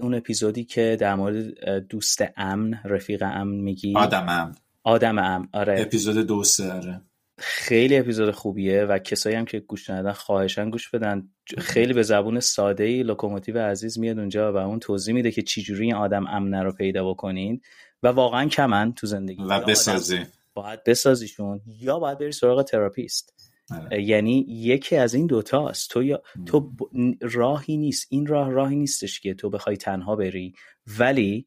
[0.00, 4.54] اون اپیزودی که در مورد دوست امن رفیق امن میگی؟ آدم امن.
[4.82, 5.80] آدم امن آره.
[5.80, 7.00] اپیزود دو سه آره.
[7.44, 11.28] خیلی اپیزود خوبیه و کسایی هم که گوش ندن خواهشاً گوش بدن.
[11.58, 15.84] خیلی به زبون ساده ای لوکوموتیو عزیز میاد اونجا و اون توضیح میده که چجوری
[15.84, 17.60] این آدم امنه رو پیدا بکنین
[18.02, 19.42] و واقعا کمن تو زندگی.
[19.42, 20.20] و بسازی.
[20.54, 23.34] باید بسازیشون یا باید بری سراغ تراپیست.
[23.70, 24.02] آره.
[24.02, 26.72] یعنی یکی از این دوتاست تو یا تو
[27.20, 28.06] راهی نیست.
[28.10, 30.54] این راه راهی نیستش که تو بخوای تنها بری.
[30.98, 31.46] ولی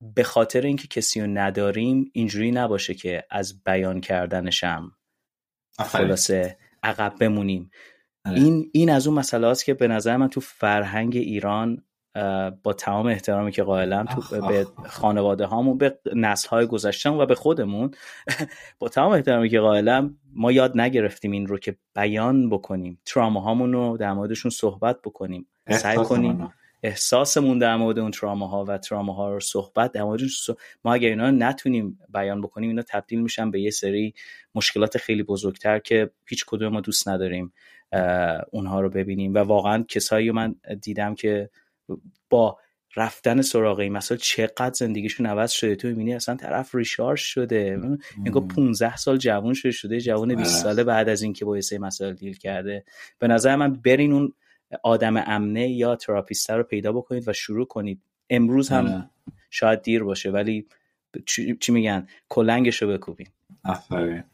[0.00, 4.92] به خاطر اینکه کسی رو نداریم اینجوری نباشه که از بیان کردنشم
[5.84, 7.70] خلاصه عقب بمونیم.
[8.24, 8.36] آره.
[8.36, 11.82] این این از اون مسئله است که به نظر من تو فرهنگ ایران
[12.62, 17.34] با تمام احترامی که قائلم تو به خانواده هامون به نسل های گذشتم و به
[17.34, 17.90] خودمون
[18.78, 23.72] با تمام احترامی که قائلم ما یاد نگرفتیم این رو که بیان بکنیم تراما هامون
[23.72, 25.46] رو در موردشون صحبت بکنیم.
[25.70, 26.52] سعی کنیم
[26.82, 30.20] احساسمون در مورد اون تراما ها و تراما ها رو صحبت در مورد
[30.84, 34.14] ما اگر اینا نتونیم بیان بکنیم اینا تبدیل میشن به یه سری
[34.54, 37.52] مشکلات خیلی بزرگتر که هیچ کدوم ما دوست نداریم
[38.50, 39.34] اونها رو ببینیم.
[39.34, 41.50] و واقعا کسایی من دیدم که
[42.30, 42.58] با
[42.96, 45.76] رفتن سراغ این مسائل چقدر زندگیشون عوض شده.
[45.76, 47.80] تو می‌بینی اصلا طرف ریشارژ شده.
[48.26, 50.62] انگار 15 سال جوان شده شده جوان 20 بله.
[50.62, 52.84] ساله بعد از اینکه با یه مسائل دیل کرده.
[53.18, 54.32] به نظر من برین اون
[54.82, 58.02] آدم امنه یا تراپیست رو پیدا بکنید و شروع کنید.
[58.30, 59.10] امروز هم بله.
[59.50, 60.66] شاید دیر باشه ولی
[61.60, 63.26] چی میگن؟ کلنگش رو بکوبین
[63.64, 64.24] آفرین.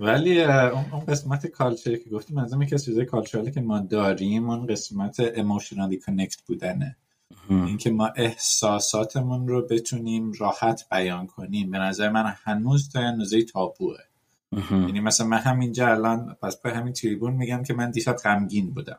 [0.00, 4.50] ولی اون قسمت culture ی که گفتیم از که چیزای cultural ی که ما داریم
[4.50, 6.96] اون قسمت emotionally connect بودنه.
[7.50, 11.70] اینکه ما احساساتمون رو بتونیم راحت بیان کنیم.
[11.70, 13.98] به نظر من هنوز تا اندازه تابوه
[14.52, 18.98] یعنی مثلا من همینجا الان پس پای همین تریبون میگم که من دیشب غمگین بودم.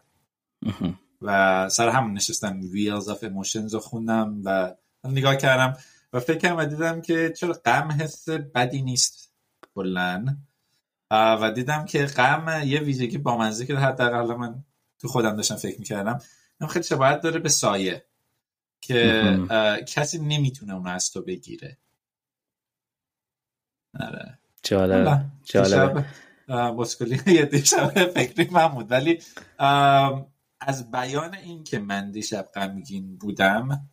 [1.22, 5.78] و سر همون نشستم wheels of emotions رو خوندم و نگاه کردم
[6.14, 9.34] و فکر کردم و دیدم که چرا غم حس بدی نیست.
[9.76, 10.38] کلا.
[11.12, 14.64] و دیدم که غم یه ویژگی بامزه که حداقل من
[15.00, 16.20] تو خودم داشتم فکر می‌کردم.
[16.70, 18.06] خیلی شباهت داره به سایه
[18.82, 19.38] که
[19.88, 21.78] کسی نمی‌تونه اون از تو بگیره.
[24.00, 24.39] آره.
[24.64, 26.06] جالب جالب
[26.80, 28.92] بسکلی یه دیشب فکری من بود.
[28.92, 29.20] ولی
[30.60, 33.90] از بیان این که من دیشب غمگین بودم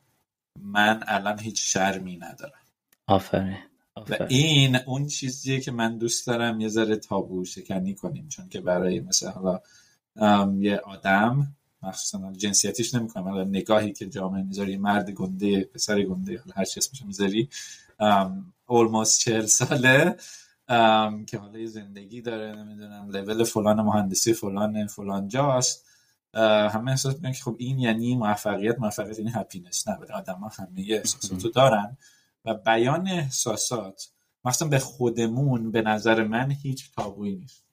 [0.61, 2.61] من الان هیچ شرمی ندارم.
[3.07, 3.57] آفرین.
[3.97, 8.29] و این اون چیزیه که من دوست دارم یه ذره تابو شکنی کنیم.
[8.29, 9.61] چون که برای مثلا
[10.59, 16.65] یه آدم مخصوصا جنسیتیش نمی‌کنم حالا نگاهی که جامعه می‌ذاری مرد گنده پسر گنده هر
[16.65, 17.49] چی اسمش می‌ذاری
[18.67, 20.17] اولموست چهل ساله.
[21.27, 25.87] که حالا زندگی داره نمی‌دونم لول فلان مهندسی فلان فلان جاست
[26.35, 30.87] همه احساس می‌کنن که خب این یعنی موفقیت موفقیت یعنی هپینس نه آدم ها همه
[30.91, 31.97] احساساتو دارن
[32.45, 34.09] و بیان احساسات
[34.45, 37.65] مثلا به خودمون به نظر من هیچ تابویی نیست.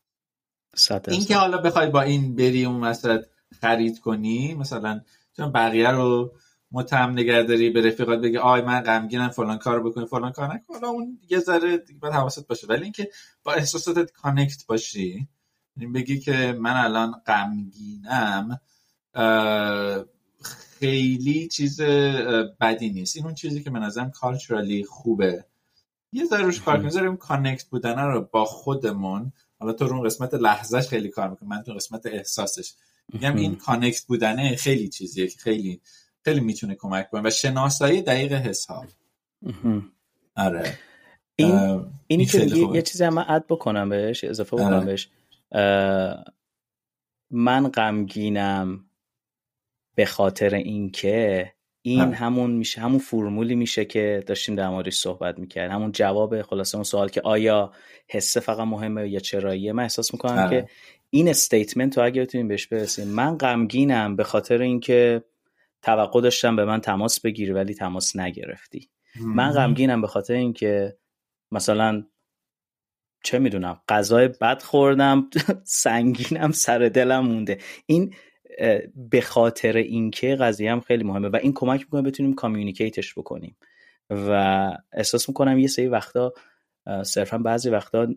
[1.07, 3.21] این که حالا بخوای با این بری اون مثلا
[3.61, 5.01] خرید کنی مثلا
[5.37, 6.33] چون بقیه رو
[6.73, 10.73] متهم نگهداری به رفیقات بگی آی من غمگینم فلان کار بکنی فلان کار نکن.
[10.73, 12.67] حالا اون یه ذره باید حواست باشه.
[12.67, 13.09] ولی اینکه
[13.43, 15.27] با احساساتت connect باشی
[15.77, 18.59] یعنی بگی که من الان غمگینم
[20.79, 21.81] خیلی چیز
[22.61, 23.15] بدی نیست.
[23.15, 25.45] این اون چیزی که به نظرم culturally خوبه.
[26.11, 29.33] یه ذره روش کار کنیم connect بودن رو با خودمون.
[29.59, 32.73] حالا تو رو قسمت لحظهش خیلی کار می‌کنم من تو قسمت احساسش.
[33.13, 35.81] میگم این کانکت بودنه خیلی چیزیه که خیلی
[36.23, 38.85] خیلی می‌تونه کمک کنه و شناسایی دقیق حساب.
[40.35, 40.77] آره.
[41.35, 44.85] این اینی که یه, چیزی هم من اد بکنم بهش اضافه بکنم آره.
[44.85, 45.09] بهش
[47.31, 48.85] من غمگینم
[49.95, 51.51] به خاطر اینکه
[51.81, 52.13] این هم.
[52.13, 56.83] همون میشه همون فرمولی میشه که داشتیم در موردش صحبت می‌کرد همون جواب خلاصه اون
[56.83, 57.71] سوال که آیا
[58.07, 60.67] حسه فقط مهمه یا چراییه؟ من احساس می‌کنم که
[61.09, 65.23] این statement رو اگه بتونیم بهش برسیم من غمگینم به خاطر اینکه
[65.83, 68.89] توقع داشتم به من تماس بگیری ولی تماس نگرفتی.
[69.19, 70.97] من غمگینم به خاطر اینکه
[71.51, 72.03] مثلا
[73.23, 75.29] چه می‌دونم غذای بد خوردم
[75.83, 77.57] سنگینم سر دلم مونده.
[77.85, 78.13] این
[78.95, 83.57] به خاطر اینکه قضیه هم خیلی مهمه و این کمک می‌کنه بتونیم communicate ش بکنیم.
[84.09, 84.31] و
[84.93, 86.33] احساس می‌کنم یه سری وقتا
[87.03, 88.07] صرفا بعضی وقتا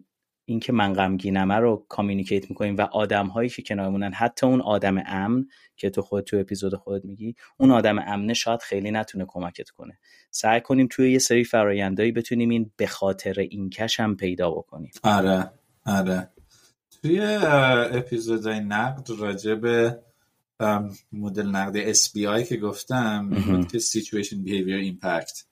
[0.49, 5.47] اینکه من غمگینمه رو کامیونیکیت می‌کنیم و آدم هایی که کنارمونن حتی اون آدم امن
[5.77, 9.99] که تو خود تو اپیزود خودت میگی اون آدم امنه شاید خیلی نتونه کمکت کنه.
[10.31, 14.91] سعی کنیم توی یه سری فرایندهایی بتونیم این به خاطر این کش هم پیدا بکنیم.
[15.03, 15.51] آره
[15.87, 16.29] آره.
[17.03, 20.03] توی اپیزودهای نقد راجع به
[21.13, 23.31] مدل نقد SBI که گفتم
[23.73, 25.45] که Situation Behavior Impact.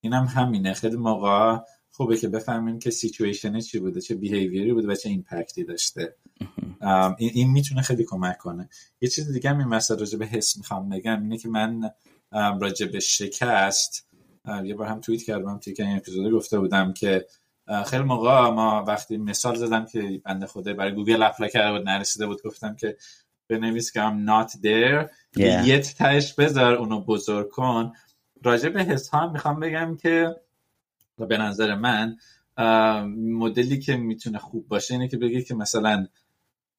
[0.00, 0.72] اینم هم همینه.
[0.72, 1.58] خیلی موقع
[1.92, 5.64] خوبه که بفهمیم که سیچویشن چی بوده چه behavior ی بوده و چه impact ی
[5.64, 6.16] داشته.
[7.18, 8.68] این, این می‌تونه خیلی کمک کنه.
[9.00, 11.90] یه چیز دیگه هم این مثلا راجع به حس می‌خوام بگم اینه که من
[12.32, 14.08] راجع به شکست
[14.64, 17.26] یه بار هم توییت کردم توی که این اپیزود گفته بودم که
[17.86, 22.26] خیلی موقع ما وقتی مثال زدم که بنده خدا برای گوگل apply کرده بود نرسیده
[22.26, 22.96] بود گفتم که
[23.48, 25.66] بنویس که I'm not there yeah.
[25.66, 27.92] یه تهش بذار اونو بزرگ کن.
[28.42, 30.36] راجع به حس ها می‌خوام بگم که
[31.26, 32.16] به نظر من
[33.16, 36.06] مدلی که می‌تونه خوب باشه اینه که بگی که مثلا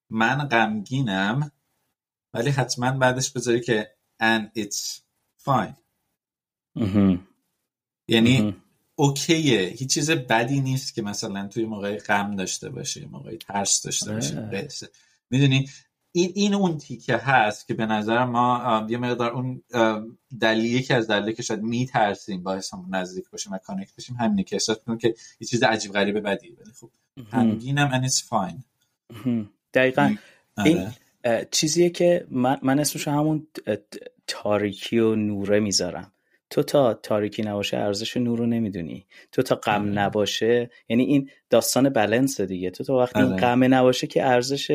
[0.09, 1.51] من غمگینم
[2.33, 3.89] ولی حتما بعدش بذاری که
[4.21, 4.99] and it's
[5.45, 5.73] fine.
[8.07, 8.55] یعنی
[8.95, 9.59] اوکیه.
[9.59, 14.89] هیچ چیز بدی نیست که مثلا توی موقع غم داشته باشه موقع ترس داشته باشه
[15.29, 15.69] می‌دونی؟
[16.15, 19.63] این این اون تیکه هست که به نظر ما یه مقدار اون
[20.39, 24.43] دلیلی که از دلیلی که شاید میترسیم باعث همون نزدیک باشیم و کانکت بشیم همینه
[24.43, 26.89] که احساس کنیم که یه چیز عجیب غریبه بدی ولی خب
[27.31, 28.63] همگینم and it's fine.
[29.73, 30.15] دقیقا.
[30.65, 30.89] این
[31.25, 31.47] آره.
[31.51, 33.47] چیزیه که من, من اسمشو همون
[34.27, 36.12] تاریکی و نوره می‌ذارم.
[36.53, 39.99] تو تا تاریکی نباشه ارزش نور رو نمی‌دونی تو تا غم.
[39.99, 43.41] نباشه یعنی این داستان بلنس دیگه تو تا وقتی این آره.
[43.41, 44.71] غم نباشه که ارزش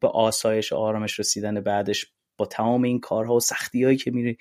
[0.00, 2.06] به آسایش و آرامش رسیدن بعدش
[2.36, 4.36] با تمام این کارها و سختی هایی که میری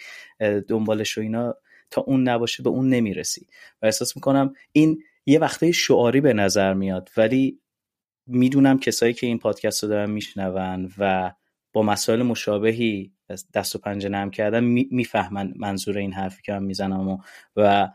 [0.68, 1.56] دنبالش و اینا
[1.90, 3.48] تا اون نباشه به اون نمی‌رسی
[3.82, 7.60] و احساس می‌کنم این یه وقته شعاری به نظر میاد ولی
[8.28, 11.32] می‌دونم کسایی که این پادکست رو دارن میشنون و
[11.74, 13.12] با مسائل مشابهی
[13.54, 17.18] دست و پنجه نرم کردن می‌فهمن منظور این حرفی که من می‌زنم و,
[17.56, 17.90] و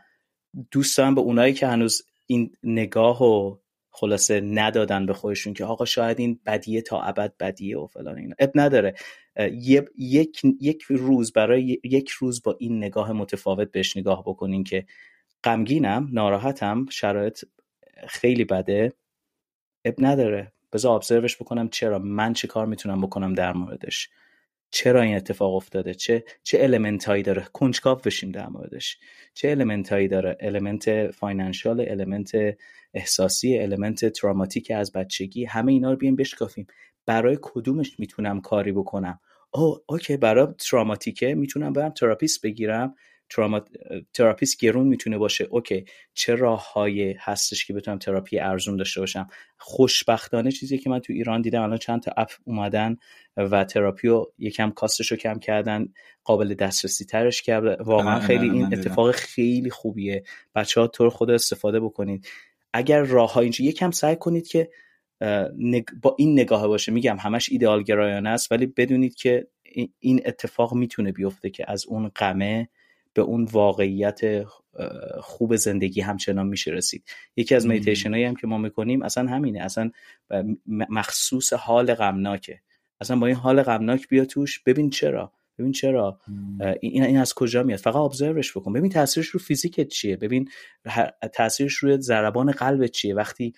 [0.71, 3.57] دوست دارم به اونایی که هنوز این نگاه و
[3.91, 8.35] خلاصه ندادن به خودشون که آقا شاید این بدیه تا ابد بدیه و فلان اینا.
[8.39, 8.95] اب نداره.
[9.97, 14.85] یک, یک روز برای یک روز با این نگاه متفاوت بهش نگاه بکنین که
[15.43, 17.43] غمگینم ناراحتم شرایط
[18.07, 18.93] خیلی بده.
[19.85, 20.51] اب نداره.
[20.73, 21.99] بذار ابزروش بکنم چرا.
[21.99, 24.09] من چه کار می‌تونم بکنم در موردش.
[24.71, 28.97] چرا این اتفاق افتاده؟ چه چه المنت هایی داره؟ کنجکاو بشیم در موردش.
[29.33, 32.31] چه element هایی داره؟ element financial element
[32.93, 35.45] احساسی element traumatic از بچگی.
[35.45, 36.67] همه اینا رو بیایم بشکافیم.
[37.05, 39.19] برای کدومش می‌تونم کاری بکنم؟
[39.53, 42.95] او okay برای traumatic ه می‌تونم برم تراپیست بگیرم.
[43.29, 43.61] تراما...
[44.13, 45.47] تراپیست گرون می‌تونه باشه.
[45.49, 51.13] okay چه راههایی هستش که بتونم تراپی ارزون داشته باشم؟ خوشبختانه چیزی که من تو
[51.13, 52.97] ایران دیدم الان چند تا اپ اومدن
[53.37, 55.87] و تراپی رو یکم cost ش رو کم کردن
[56.23, 60.23] قابل دسترسی ترش کرد واقعا آره، خیلی این اتفاق خیلی خوبیه.
[60.55, 62.27] بچه ها طور خود استفاده بکنید.
[62.73, 64.69] اگر راه ها اینجا یکم سعی کنید که
[66.01, 66.91] با این نگاه باشه.
[66.91, 69.47] میگم همش ایدئال گرایانه است ولی بدونید که
[69.99, 72.69] این اتفاق می‌تونه بیفته که از اون قمه
[73.17, 74.45] به اون واقعیت
[75.19, 77.03] خوب زندگی همچنان میشه رسید.
[77.35, 79.59] یکی از مدیتیشن هایی هم که ما می‌کنیم اصلا همینه.
[79.59, 79.91] اصلا
[80.67, 82.61] مخصوص حال غمناکه.
[83.01, 85.33] اصلا با این حال غمناک بیا توش ببین چرا.
[85.59, 86.19] ببین چرا.
[86.81, 88.73] این این از کجا میاد؟ فقط observe ش بکن.
[88.73, 90.49] ببین تاثیرش رو فیزیکت چیه؟ ببین
[91.33, 93.53] تاثیرش روی ضربان قلبت چیه؟ وقتی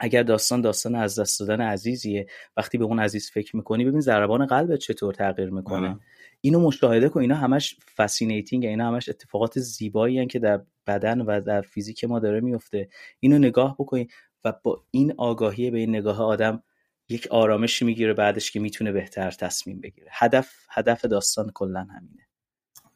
[0.00, 2.26] اگر داستان داستان از دست دادن عزیزیه
[2.56, 5.98] وقتی به اون عزیز فکر می‌کنی ببین ضربان قلبت چطور تغییر می‌کنه.
[6.44, 11.60] اینو مشاهده کن اینا همش fascinating اینا همش اتفاقات زیبایی که در بدن و در
[11.62, 12.88] فیزیک ما داره میفته.
[13.20, 14.12] اینو نگاه بکنید
[14.44, 16.62] و با این آگاهی به این نگاه آدم
[17.08, 20.08] یک آرامشی می‌گیره بعدش که می‌تونه بهتر تصمیم بگیره.
[20.10, 22.26] هدف هدف داستان کلا همینه.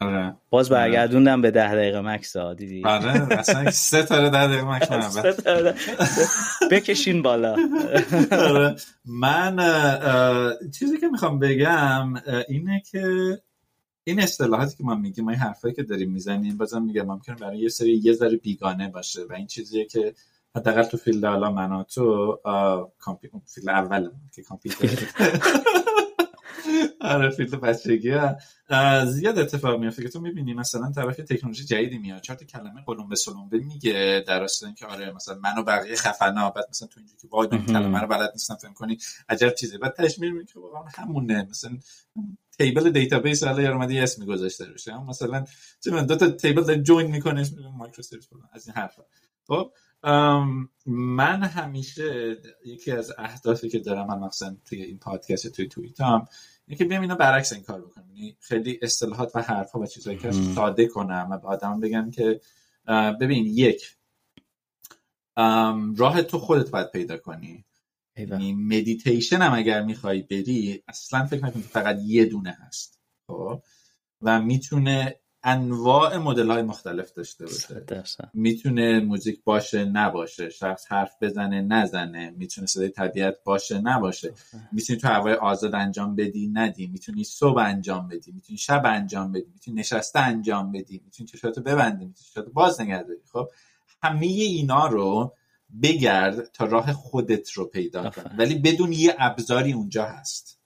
[0.00, 0.34] آره.
[0.50, 0.80] باز آره.
[0.80, 5.16] برگردوندم به ده دقیقه مکس دیدی آره اصلا سه تا ده دقیقه مکس
[6.70, 7.56] بکشین بالا
[8.48, 8.76] آره.
[9.04, 9.56] من
[10.78, 12.14] چیزی که می‌خوام بگم
[12.48, 13.38] اینه که
[14.04, 17.68] این اصطلاحاتی که ما میگیم این حرفایی که داریم می‌زنیم بازم میگم ممکنه برای یه
[17.68, 20.14] سری یه ذره بیگانه باشه و این چیزیه که
[20.56, 22.38] حداقل تو فیلد حالا من و تو
[23.54, 24.88] فیلد اول که کامپیوتر
[27.00, 28.18] آره فیلد بچگی
[29.06, 32.20] زیاد اتفاق میفته که تو می‌بینی مثلا طرف تکنولوژی جدیدی میاد.
[32.20, 36.50] چهار کلمه قلم به سلم میگه در اصل که آره مثلا من و بقیه خفنا
[36.50, 38.98] بعد مثلا تو اینجوری که وای من کلمه رو بلد نیستم فکر کنی
[39.28, 41.46] عجب چیزی بعد تشمیل میگه که واقعا همونه.
[41.50, 41.78] مثلا
[42.58, 45.44] تیبل دیتابیس حالا یار اومده اسم گذاشته باشه مثلا
[45.80, 49.02] چه من دو تا table داره join می‌کنه اسم microservice از این حرفا.
[49.46, 49.72] خب
[50.86, 56.28] من همیشه یکی از اهدافی که دارم من مثلا توی این پادکست توی توییتام
[56.68, 58.10] اینه که بیام اینا برعکس این کار بکنم.
[58.10, 62.40] یعنی خیلی اصطلاحات و حرفها و چیزایی که ساده کنم و به آدم بگم که
[63.20, 63.96] ببین یک
[65.96, 67.64] راه تو خودت باید پیدا کنی.
[68.16, 73.62] یعنی مدیتیشن هم اگر می‌خوای بری اصلا فکر نکن فقط یه دونه هست خب؟
[74.22, 78.30] و می‌تونه انواع مدل های مختلف داشته باشه.
[78.34, 80.48] می‌تونه موزیک باشه نباشه.
[80.50, 82.30] شخص حرف بزنه نزنه.
[82.30, 84.34] می‌تونه صدای طبیعت باشه نباشه.
[84.72, 86.86] می‌تونی تو هوای آزاد انجام بدی ندی.
[86.86, 92.04] می‌تونی صبح انجام بدی می‌تونی شب انجام بدی می‌تونی نشسته انجام بدی می‌تونی چشاتو ببندی
[92.04, 93.20] می‌تونی چشاتو باز نگه داری.
[93.32, 93.48] خب
[94.02, 95.34] همه اینا رو
[95.82, 100.60] بگرد تا راه خودت رو پیدا کن ولی بدون یه ابزاری اونجا هست.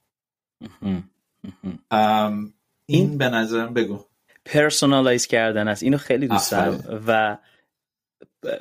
[2.86, 4.04] این به نظرم بگو.
[4.44, 5.82] personalize کردن است.
[5.82, 7.02] اینو خیلی دوست دارم.
[7.06, 7.38] و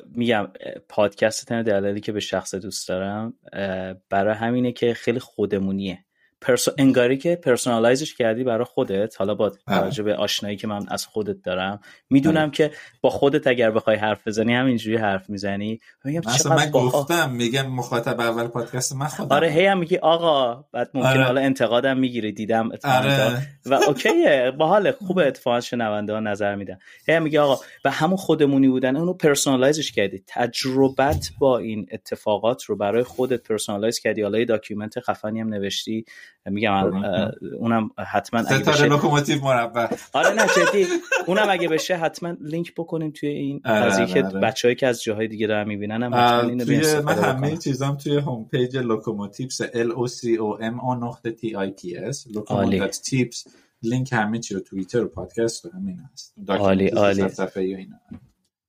[0.06, 0.48] میگم
[0.88, 3.34] پادکستتم دلیلی که به شخصه دوست دارم
[4.10, 6.04] برای همینه که خیلی خودمونیه.
[6.42, 6.70] perso...
[6.78, 9.78] انگاری که personalize ش کردی برای خودت حالا با بله.
[9.78, 11.80] توجه به آشنایی که من از خودت دارم
[12.10, 12.50] می‌دونم بله.
[12.50, 12.70] که
[13.00, 18.46] با خودت اگر بخوای حرف بزنی همینجوری حرف می‌زنی میگم من گفتم میگم مخاطب اول
[18.46, 21.24] پادکست من خودم آره هی هم میگی آقا بعد ممکن آره.
[21.24, 23.48] حالا انتقادم می‌گیری دیدم آره.
[23.66, 26.78] و okay ه با حال خوب اتفاقا شنونده ها نظر میدن
[27.08, 31.86] هی هم میگی آقا و همون خودمونی بودن اونو personalize ش کردی تجربت با این
[31.92, 36.04] اتفاقات رو برای خودت personalize کردی حالا document خفنی هم نوشتی
[36.46, 37.04] میگم
[37.58, 39.96] اونم حتما اگه بشه لوکوموتیو مربع.
[40.12, 40.86] آره نه جدی.
[41.26, 44.40] اونم اگه بشه حتما لینک بکنیم توی این آره، قضیه که آره.
[44.40, 48.16] بچه‌ای که از جاهای دیگه دارن می‌بینن هم حتما اینو توی من همه چیزام توی
[48.16, 52.34] home page Locomo Tips L O C O M O نقطه T I P S
[52.34, 53.44] Locomo Tips
[53.82, 56.34] لینک همه چی رو توییتر و پادکست و همین هست.
[56.48, 57.26] عالی عالی.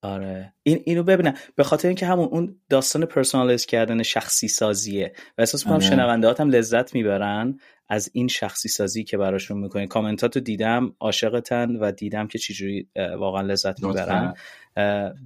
[0.04, 0.54] آره.
[0.64, 1.34] این اینو ببینم.
[1.56, 5.14] به خاطر اینکه همون اون داستان personalize کردن شخصی سازیه.
[5.38, 5.86] و احساس می‌کنم آره.
[5.86, 11.92] شنونده هم لذت می‌برن از این شخصی سازی که براشون می‌کنین کامنتاتو دیدم عاشقتن و
[11.92, 14.34] دیدم که چجوری واقعا لذت می‌برن.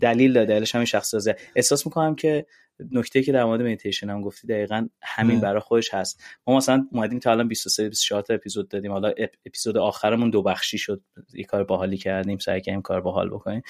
[0.01, 0.45] دلیل داره.
[0.45, 2.45] دلیلش همین شخصی سازی احساس می‌کنم که
[2.91, 6.23] نکته که در مورد مدیتیشن هم گفتی دقیقا همین برای خودش هست.
[6.47, 8.91] ما مثلا اومدیم تا الان 23 24 تا اپیزود دادیم.
[8.91, 9.13] حالا
[9.45, 11.01] اپیزود آخرمون دو بخشی شد.
[11.33, 13.61] یه کار باحالی کردیم سعی کردیم کار باحال بکنیم.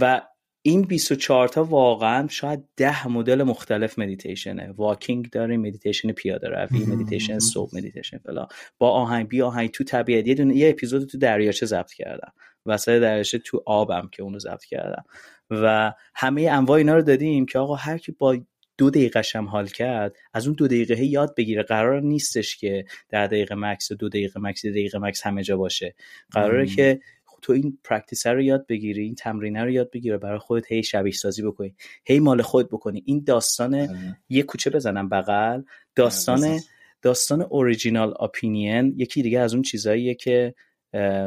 [0.00, 0.22] و
[0.66, 4.72] این 24 تا واقعا شاید ده مدل مختلف مدیتیشنه.
[4.76, 10.26] walking داریم مدیتیشن پیاده روی مدیتیشن صبح مدیتیشن فلان با آهنگ بی آهنگ تو طبیعت.
[10.26, 12.32] یه دونه یه اپیزود تو دریاچه ضبط کردم.
[12.66, 15.04] وسط دریاچه تو آبم که اونو ضبط کردم.
[15.50, 18.36] و همه انواع اینا رو دادیم که آقا هر کی با
[18.78, 21.62] دو دقیقه هم حال کرد از اون دو دقیقه یاد بگیره.
[21.62, 25.94] قرار نیستش که ده دقیقه مکث دو دقیقه مکث دقیقه مکث همه جا باشه.
[26.30, 27.00] قراره که
[27.44, 31.12] تو این practice رو یاد بگیری این تمرینه رو یاد بگیره برای خودت هی شبیه
[31.12, 31.74] سازی بکنی.
[32.04, 33.02] هی مال خود بکنی.
[33.06, 34.18] این داستان آره.
[34.28, 35.62] یه کوچه بزنم بغل.
[35.94, 36.60] داستان
[37.02, 40.54] داستان original opinion یکی دیگه از اون چیزاییه که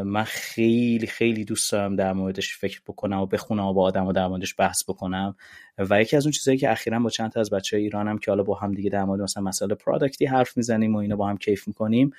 [0.05, 4.13] من خیلی خیلی دوست دارم در موردش فکر بکنم و بخونم و با آدم و
[4.13, 5.35] در موردش بحث بکنم.
[5.77, 8.43] و یکی از اون چیزهایی که اخیرا با چند تا از بچه ایرانم که حالا
[8.43, 11.37] با هم دیگه در مورد مثلا مسئله product ی حرف می‌زنیم و اینا با هم
[11.37, 12.11] کیف می‌کنیم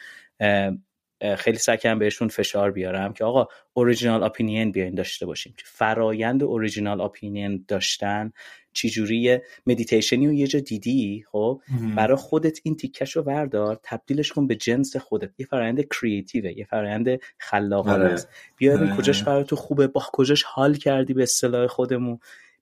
[1.37, 5.55] خیلی سعی بهشون فشار بیارم که آقا original opinion بیاین داشته باشیم.
[5.57, 8.33] که فرایند original opinion داشتن
[8.73, 11.61] چجوری مدیتیشنی و یه جا دیدی؟ خب
[11.97, 15.31] برای خودت این تیکش رو بردار تبدیلش کن به جنس خودت.
[15.39, 18.12] یه فرایند creative ه یه فرایند خلاقانه آره.
[18.12, 18.29] است.
[18.57, 18.97] بیا ببین.
[18.97, 22.19] کجاش برای تو خوبه با کجاش حال کردی به اصطلاح خودمون.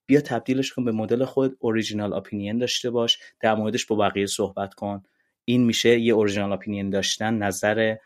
[0.06, 3.18] بیا تبدیلش کن به مدل خود اوریجینال اپینین داشته باش.
[3.40, 5.02] در موردش با بقیه صحبت کن.
[5.44, 7.96] این میشه یه اوریجینال اپینین داشتن نظر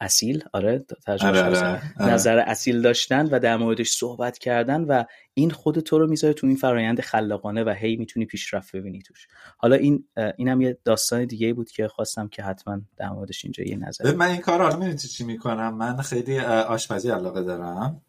[0.00, 2.12] اصیل آره, آره،, آره،, آره.
[2.12, 5.04] نظر اصیل داشتن و در موردش صحبت کردن و
[5.38, 9.28] این خود تو رو می‌ذاره تو این فرایند خلاقانه و هی می‌تونی پیشرفت ببینی توش.
[9.58, 10.04] حالا این
[10.36, 14.26] اینم یه داستان دیگه بود که خواستم که حتما در موردش اینجا یه نظر من
[14.26, 18.02] این کار حالا چی می‌کنم؟ من خیلی آشپزی علاقه دارم.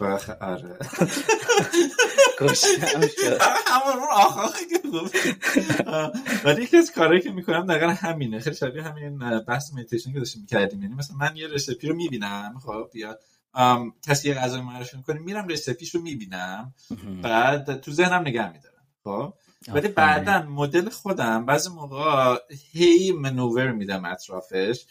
[0.00, 0.30] بخ...
[0.30, 0.78] آره.
[3.66, 3.98] همون
[6.44, 8.38] ولی یکی از کارهایی که می‌کنم دقیقا همینه.
[8.38, 10.82] خیلی شبیه همین بحث مدیتیشن که داشتیم می‌کردیم.
[10.82, 13.20] یعنی مثلا من یه رسیپی رو می‌بینم خب بیاد
[14.06, 16.74] کسی یه غذای معرفی می‌کنه میرم رسیپیش رو می‌بینم
[17.22, 19.34] بعد تو ذهنم نگه میدارم خب؟
[19.68, 22.36] ولی بعدا مدل خودم بعضی موقع
[22.72, 24.86] هی منوور میدم اطرافش.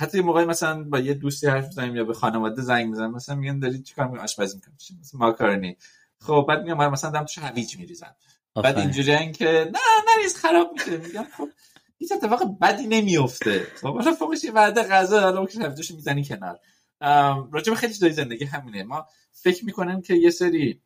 [0.00, 3.34] حتی یه موقعی مثلا با یه دوستی حرف می‌زنیم یا به خانواده زنگ می‌زنم مثلا
[3.34, 4.74] میگن داری چیکار می‌کنی؟ آشپزی می‌کنی.
[5.00, 5.76] مثلا ماکارونی.
[6.20, 8.14] خب بعد میگم مثلا دارم توش هویج میریزم.
[8.54, 9.78] بعد اینجوری که نه
[10.16, 10.96] نریز خراب میشه.
[10.96, 11.48] میگم خب
[11.98, 16.58] هیچ اتفاق بدی نمیفته خب حالا فوقش یه وعده غذا حالا که می‌زنی کنار.
[17.52, 18.82] راجع به خیلی چیزای زندگی همینه.
[18.82, 20.82] ما فکر می‌کنیم که یه سری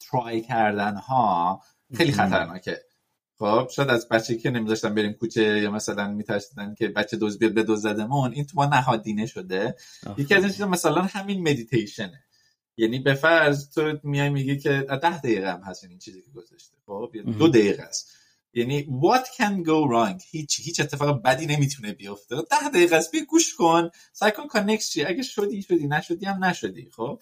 [0.00, 1.62] ترای کردن ها
[1.96, 2.82] خیلی خطرناکه.
[3.38, 7.54] خب شاید از بچه که نمیذاشتن بریم کوچه یا مثلا میترسیدن که بچه دوز بیاد
[7.54, 9.76] به دوز زدمون این تو ما نهادینه شده.
[10.18, 12.24] یکی از این چیزا مثلا همین مدیتیشنه
[12.76, 16.76] یعنی به فرض تو میای میگی که ده دقیقه هم هست این چیزی که گذاشته.
[16.86, 18.12] خب دو دقیقه است.
[18.56, 20.22] یعنی what can go wrong?
[20.30, 22.36] هیچ هیچ اتفاق بدی نمی‌تونه بیفته.
[22.36, 23.16] ده دقیقه است.
[23.30, 23.90] گوش کن.
[24.12, 25.86] سعی کن کانکت چی اگه شدی شدی.
[25.86, 27.20] نشدی هم نشدی خب؟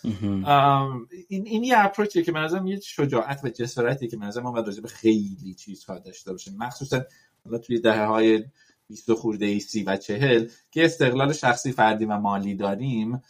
[1.29, 4.81] این این یه اپروچیه که من یه شجاعت و جسارتی که من ما باید راجع
[4.81, 6.57] به خیلی چیزها داشته باشیم.
[6.57, 7.03] مخصوصا
[7.45, 8.45] حالا توی دهه های
[8.89, 13.23] 20 خورده ای سی و چهل که استقلال شخصی فردی و مالی داریم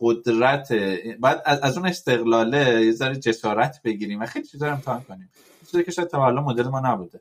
[0.00, 0.72] قدرت
[1.20, 5.30] بعد از اون استقلاله یه ذره جسارت بگیریم و خیلی چیزا رو امتحان کنیم.
[5.70, 7.20] چیزی که شاید تا حالا مدل ما نبوده.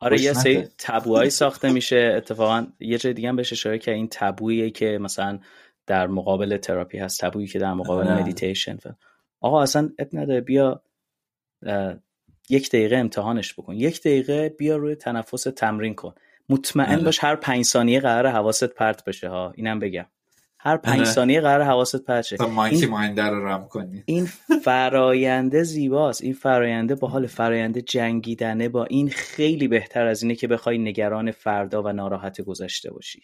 [0.00, 0.20] آره.
[0.20, 2.14] یه سری تابوهایی ساخته میشه.
[2.16, 5.38] اتفاقا یه جای دیگه هم بهش اشاره که این تابویی که مثلا
[5.86, 7.20] در مقابل تراپی هست.
[7.20, 8.20] تابویی که در مقابل آره.
[8.20, 8.78] مدیتیشن
[9.40, 10.82] آقا اصلا عیب نداره بیا
[12.50, 13.74] یک دقیقه امتحانش بکن.
[13.74, 16.14] یک دقیقه بیا روی تنفس تمرین کن.
[16.48, 17.04] مطمئن آره.
[17.04, 19.52] باش هر پنج ثانیه قرار حواست پرت بشه ها.
[19.56, 20.06] اینم بگم.
[20.62, 21.04] هر پنج آره.
[21.04, 22.36] ثانیه قرار حواست پرت شه.
[22.42, 24.02] این رو رم کنی.
[24.06, 24.28] این
[24.64, 26.22] فراینده زیباست.
[26.22, 28.68] این فراینده با حال فراینده جنگیدنه.
[28.68, 33.22] با این خیلی بهتر از اینه که بخوای نگران فردا و ناراحت گذشته باشی.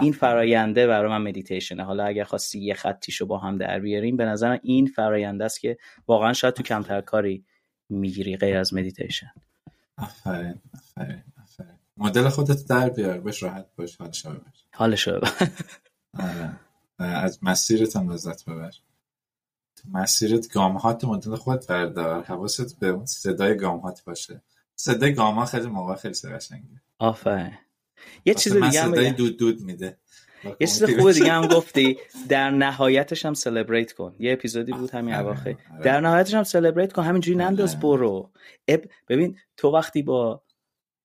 [0.00, 4.24] این فراینده برای من مدیتیشنه حالا اگر خواستی یه خطیشو با هم در بیاریم به
[4.24, 7.44] نظرم این فراینده است که واقعا شاید تو کمتر کاری
[7.88, 9.30] می‌گیری غیر از مدیتیشن
[9.98, 11.78] آفرین آفرین آفرین.
[11.96, 13.20] مدل خودت در بیار.
[13.20, 14.40] باش راحت باش حالش ببر.
[14.74, 15.30] حالش ببر.
[16.18, 16.60] آره.
[16.98, 18.70] از مسیرت هم لذت ببر.
[19.76, 22.24] تو مسیرت گامهات مدل خود بردار.
[22.24, 24.42] حواست به اون صدای گامهات باشه.
[24.76, 27.52] صدای گام خیلی موقع خیلی قشنگه آفرین.
[28.24, 29.98] یه چیز دیگه هم صدای دود دود میده.
[30.44, 31.98] یه چیز خوب دیگه هم گفتی.
[32.28, 34.14] در نهایتش هم celebrate کن.
[34.18, 35.56] یه اپیزودی بود همین اواخر.
[35.72, 35.82] آره.
[35.82, 37.02] در نهایتش هم celebrate کن.
[37.04, 38.30] همینجوری ننداز برو.
[39.08, 40.42] ببین تو وقتی با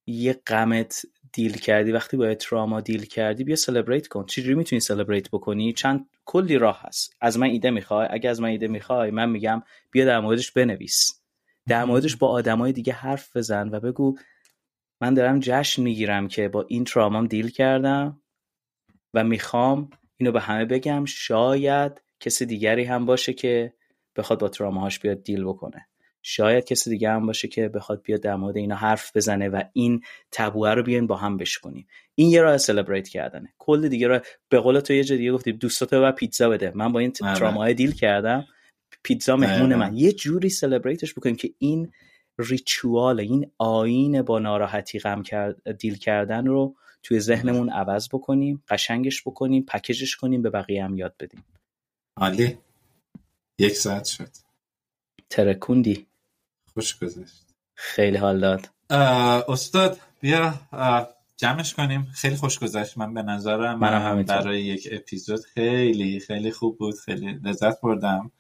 [0.07, 1.01] یه غمت
[1.33, 4.25] deal کردی وقتی با تراما deal کردی بیا celebrate کن.
[4.25, 7.15] چجوری می‌تونی celebrate بکنی؟ چند کلی راه هست.
[7.21, 11.21] از من ایده می‌خوای؟ اگه از من ایده می‌خوای من میگم بیا در موردش بنویس.
[11.67, 14.17] در موردش با آدمای دیگه حرف بزن و بگو
[15.01, 18.21] من دارم جشن می‌گیرم که با این ترامام دیل کردم
[19.13, 21.05] و می‌خوام اینو به همه بگم.
[21.05, 23.73] شاید کسی دیگری هم باشه که
[24.15, 25.87] بخواد با تراماهاش بیاد دیل بکنه.
[26.29, 30.01] شاید کسی دیگه هم باشه که بخواد بیاد در مورد اینا حرف بزنه و این
[30.31, 31.87] تبوه رو بیان با هم بشکنیم.
[32.15, 33.53] این یه راه سلبریت کردنه.
[33.57, 36.71] کل دیگه راه به قول تو یه جا دیگه گفتی دوستات و پیتزا بده.
[36.75, 37.35] من با این آره.
[37.35, 38.45] تراماهای دیل کردم.
[39.03, 39.97] پیتزا مهمون من.
[39.97, 41.91] یه جوری سلبریتش بکنیم که این
[42.39, 49.23] ریچوال این آین با ناراحتی غم کرد دیل کردن رو توی ذهنمون عوض بکنیم قشنگش
[49.27, 51.45] بکنیم پکیجش کنیم به بقیه هم یاد بدیم.
[52.17, 52.57] عالی.
[53.59, 54.29] یک ساعت شد.
[55.29, 56.07] ترکوندی.
[56.77, 57.45] خوش گذشت.
[57.75, 58.69] خیلی حال داد.
[59.49, 60.53] استاد بیا
[61.37, 62.07] جمعش کنیم.
[62.13, 62.97] خیلی خوش گذشت.
[62.97, 66.95] من به نظرم من برای یک اپیزود خیلی خیلی خوب بود.
[66.95, 68.31] خیلی لذت بردم.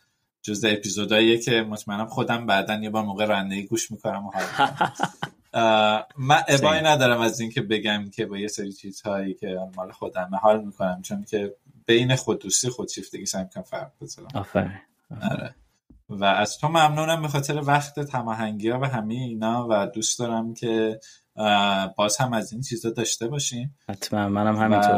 [0.41, 4.31] جز اپیزودهایی که مطمئنم خودم بعدا یه بار موقع رندگی گوش می‌کنم و
[6.17, 10.65] من ابایی ندارم از اینکه بگم که با یه سری چیزهایی که مال خودم حال
[10.65, 11.01] می‌کنم.
[11.01, 14.27] چون که بین خوددوستی خودشیفتگی سعی کنم فرق بذارم.
[15.21, 15.55] آره.
[16.09, 20.53] و از تو ممنونم به خاطر وقت تماهنگی ها و همه اینا و دوست دارم
[20.53, 20.99] که
[21.97, 23.75] باز هم از این چیزا داشته باشیم.
[23.89, 24.95] حتما منم همینطور.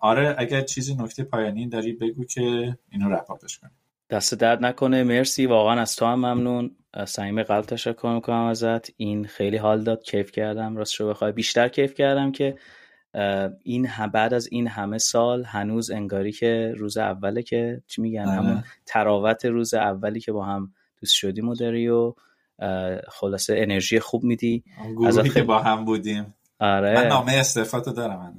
[0.00, 3.72] آره اگر چیزی نکته پایانی داری بگو که اینو رپاپش کنیم.
[4.10, 5.02] دست درد نکنه.
[5.02, 5.46] مرسی.
[5.46, 6.76] واقعا از تو هم ممنون.
[7.06, 8.90] صمیم قلب تشکر می‌کنم ازت.
[8.96, 10.02] این خیلی حال داد.
[10.02, 10.76] کیف کردم.
[10.76, 11.32] راست رو بخوای.
[11.32, 12.58] بیشتر کیف کردم که
[13.62, 18.52] این بعد از این همه سال هنوز انگاری که روز اوله که چی میگن؟ همون
[18.52, 18.64] آره.
[18.86, 22.14] تراوت روز اولی که با هم دوست شدیم و داری و
[23.08, 24.64] خلاصه انرژی خوب میدی.
[24.96, 26.34] گروهی که با هم بودیم.
[26.60, 26.94] آره.
[26.94, 28.38] من نامه استفاده دارم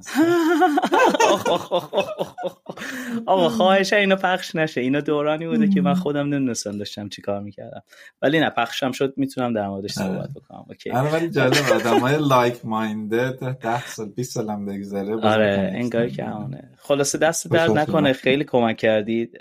[3.26, 4.80] آقا خواهش اینو پخش نشه.
[4.80, 7.82] اینا دورانی بوده که من خودم نمی‌دونستم داشتم چی کار می‌کردم.
[8.22, 10.08] ولی نه پخشم شد می‌تونم در موردش آره.
[10.08, 10.64] صحبت بکنم.
[10.68, 10.90] اوکی.
[10.90, 16.24] آره ولی جالب آدم های لایک مایندد 10 سال 20 سالم بگذره آره انگار که
[16.24, 16.70] همونه.
[16.78, 18.12] خلاصه دست درد نکنه.
[18.12, 19.38] خیلی کمک کردید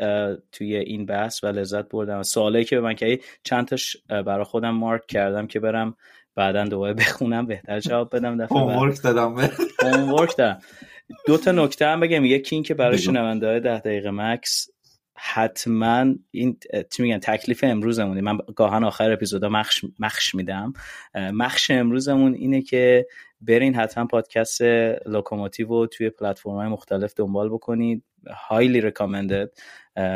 [0.52, 2.24] توی این بحث و لذت بردم.
[2.24, 5.96] سوالایی که به من کردی چند تاش برای خودم مارک کردم که برم
[6.38, 9.36] بعدا دوباره بخونم بهتر جواب بدم دفعه homework دادم.
[9.80, 10.60] homework دارم
[11.28, 12.26] دو تا نکته هم بگم.
[12.26, 14.70] یکی این که برای شنونده های ده دقیقه مکث
[15.16, 16.58] حتما این
[16.94, 18.22] چی میگن تکلیف امروزمونه.
[18.22, 20.74] من گاهاً آخر اپیزودا مشق, مشق میدم.
[21.16, 23.08] مشق امروزمون اینه که
[23.42, 24.62] برین حتما پادکست
[25.06, 28.04] لوکوموتیو رو توی پلتفرم های مختلف دنبال بکنید.
[28.36, 29.62] highly recommended.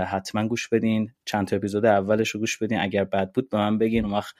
[0.08, 1.12] حتما گوش بدین.
[1.26, 2.80] چند تا اپیزود اولش رو گوش بدین.
[2.80, 4.06] اگر بد بود به من بگین.
[4.06, 4.36] اون وقت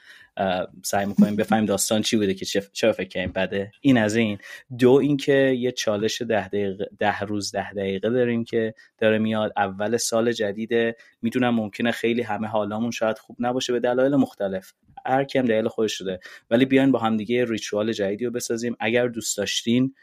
[0.84, 3.72] سعی می‌کنیم بفهمیم داستان چی بوده که چرا فکر کنیم بده.
[3.80, 4.38] این از این.
[4.78, 9.52] دو اینکه یه چالش ده, دقیقه ده روز ده دقیقه داریم که داره میاد.
[9.56, 10.96] اول سال جدیده.
[11.22, 14.72] می‌دونم ممکنه خیلی همه حالامون شاید خوب نباشه به دلایل مختلف.
[15.06, 16.20] هر کیم دلیل خودش شده.
[16.50, 18.76] ولی بیاین با همدیگه ریچوال جدیدی رو بسازیم.
[18.80, 19.94] اگر دوست داشتین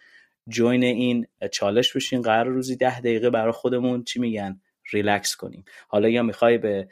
[0.48, 4.62] جوین این چالش بشین قرار روزی ده دقیقه برای خودمون چی میگن؟
[4.94, 5.66] ریلکس کنیم.
[5.88, 6.88] حالا یا می‌خوای به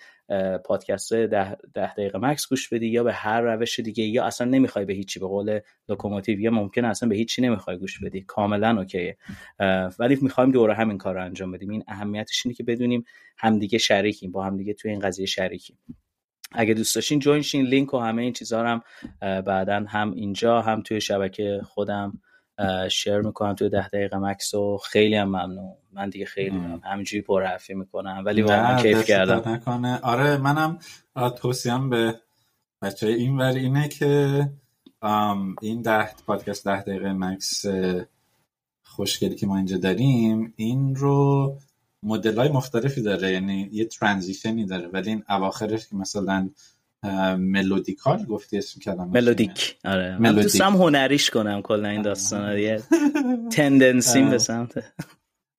[0.66, 4.86] پادکست ده, ده دقیقه مکث گوش بدی یا به هر روش دیگه یا اصلا نمی‌خوای
[4.86, 8.22] به هیچی به قول لوکوموتیو یا ممکن اصلا به هیچی نمی‌خوای گوش بدی.
[8.22, 9.18] کاملا okay ه
[10.00, 11.70] ولی می‌خوایم دور هم این کار رو انجام بدیم.
[11.70, 13.04] این اهمیتش اینه که بدونیم
[13.38, 15.78] همدیگه شریکیم با همدیگه توی این قضیه شریکیم.
[16.52, 17.66] اگه دوست داشتین join شین.
[17.66, 18.82] لینک و همه این چیزها هم
[19.42, 22.22] بعدا هم اینجا هم توی شبکه خودم.
[22.92, 25.74] share می‌کنم توی ده دقیقه مکث و خیلی هم ممنون.
[25.92, 28.24] من دیگه خیلی همینجوری پر حرفی می‌کنم.
[28.26, 29.52] ولی واقعا کیف کردم.
[29.52, 30.00] نکنه.
[30.04, 30.80] آره منم
[31.42, 32.20] توصیم به
[32.82, 34.50] بچه این ور اینه که
[35.62, 37.66] این ده پادکست ده دقیقه مکس
[38.84, 41.58] خوشگلی که ما اینجا داریم این رو
[42.04, 43.32] مدل های مختلفی داره.
[43.32, 44.88] یعنی یه ترانزیشنی داره.
[44.88, 46.50] ولی این اواخرش که مثلا
[47.36, 49.78] ملودیکال گفتی اسم کلمه ملودیک.
[49.86, 50.18] آره.
[50.18, 52.84] من دوستم هنریش کنم کلا این داستان یه
[53.52, 54.84] تندنسیم به سمت.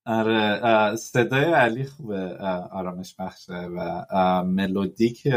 [0.07, 2.37] آره صدای علی خوبه
[2.71, 4.05] آرامش بخشه و
[4.45, 5.29] ملودیک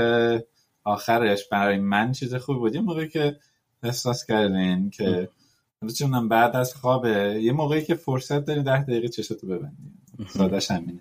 [0.84, 1.48] آخرش.
[1.52, 2.76] برای من چیز خوبی بود.
[2.76, 3.36] یه موقعی که
[3.84, 5.30] احساس کردین که
[5.98, 9.94] چونم بعد از خوابه یه موقعی که فرصت داری ده دقیقه چشتو ببندی.
[10.30, 11.00] سادش همینه.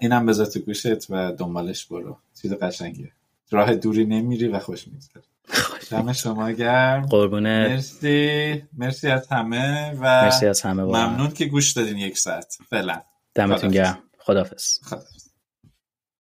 [0.00, 2.16] اینم بذار تو گوشت و دنبالش برو.
[2.42, 3.12] چیز قشنگیه.
[3.50, 5.22] راه دوری نمیری و خوش میگذره.
[5.90, 7.06] دم شما گرم.
[7.06, 8.62] قربونه مرسی.
[8.78, 10.82] مرسی از همه و مرسی از همه.
[10.82, 12.58] ممنون که گوش دادین یک ساعت.
[12.70, 13.02] فعلا.
[13.34, 13.98] دمتون گرم.
[14.18, 15.15] خدافظ خدافظ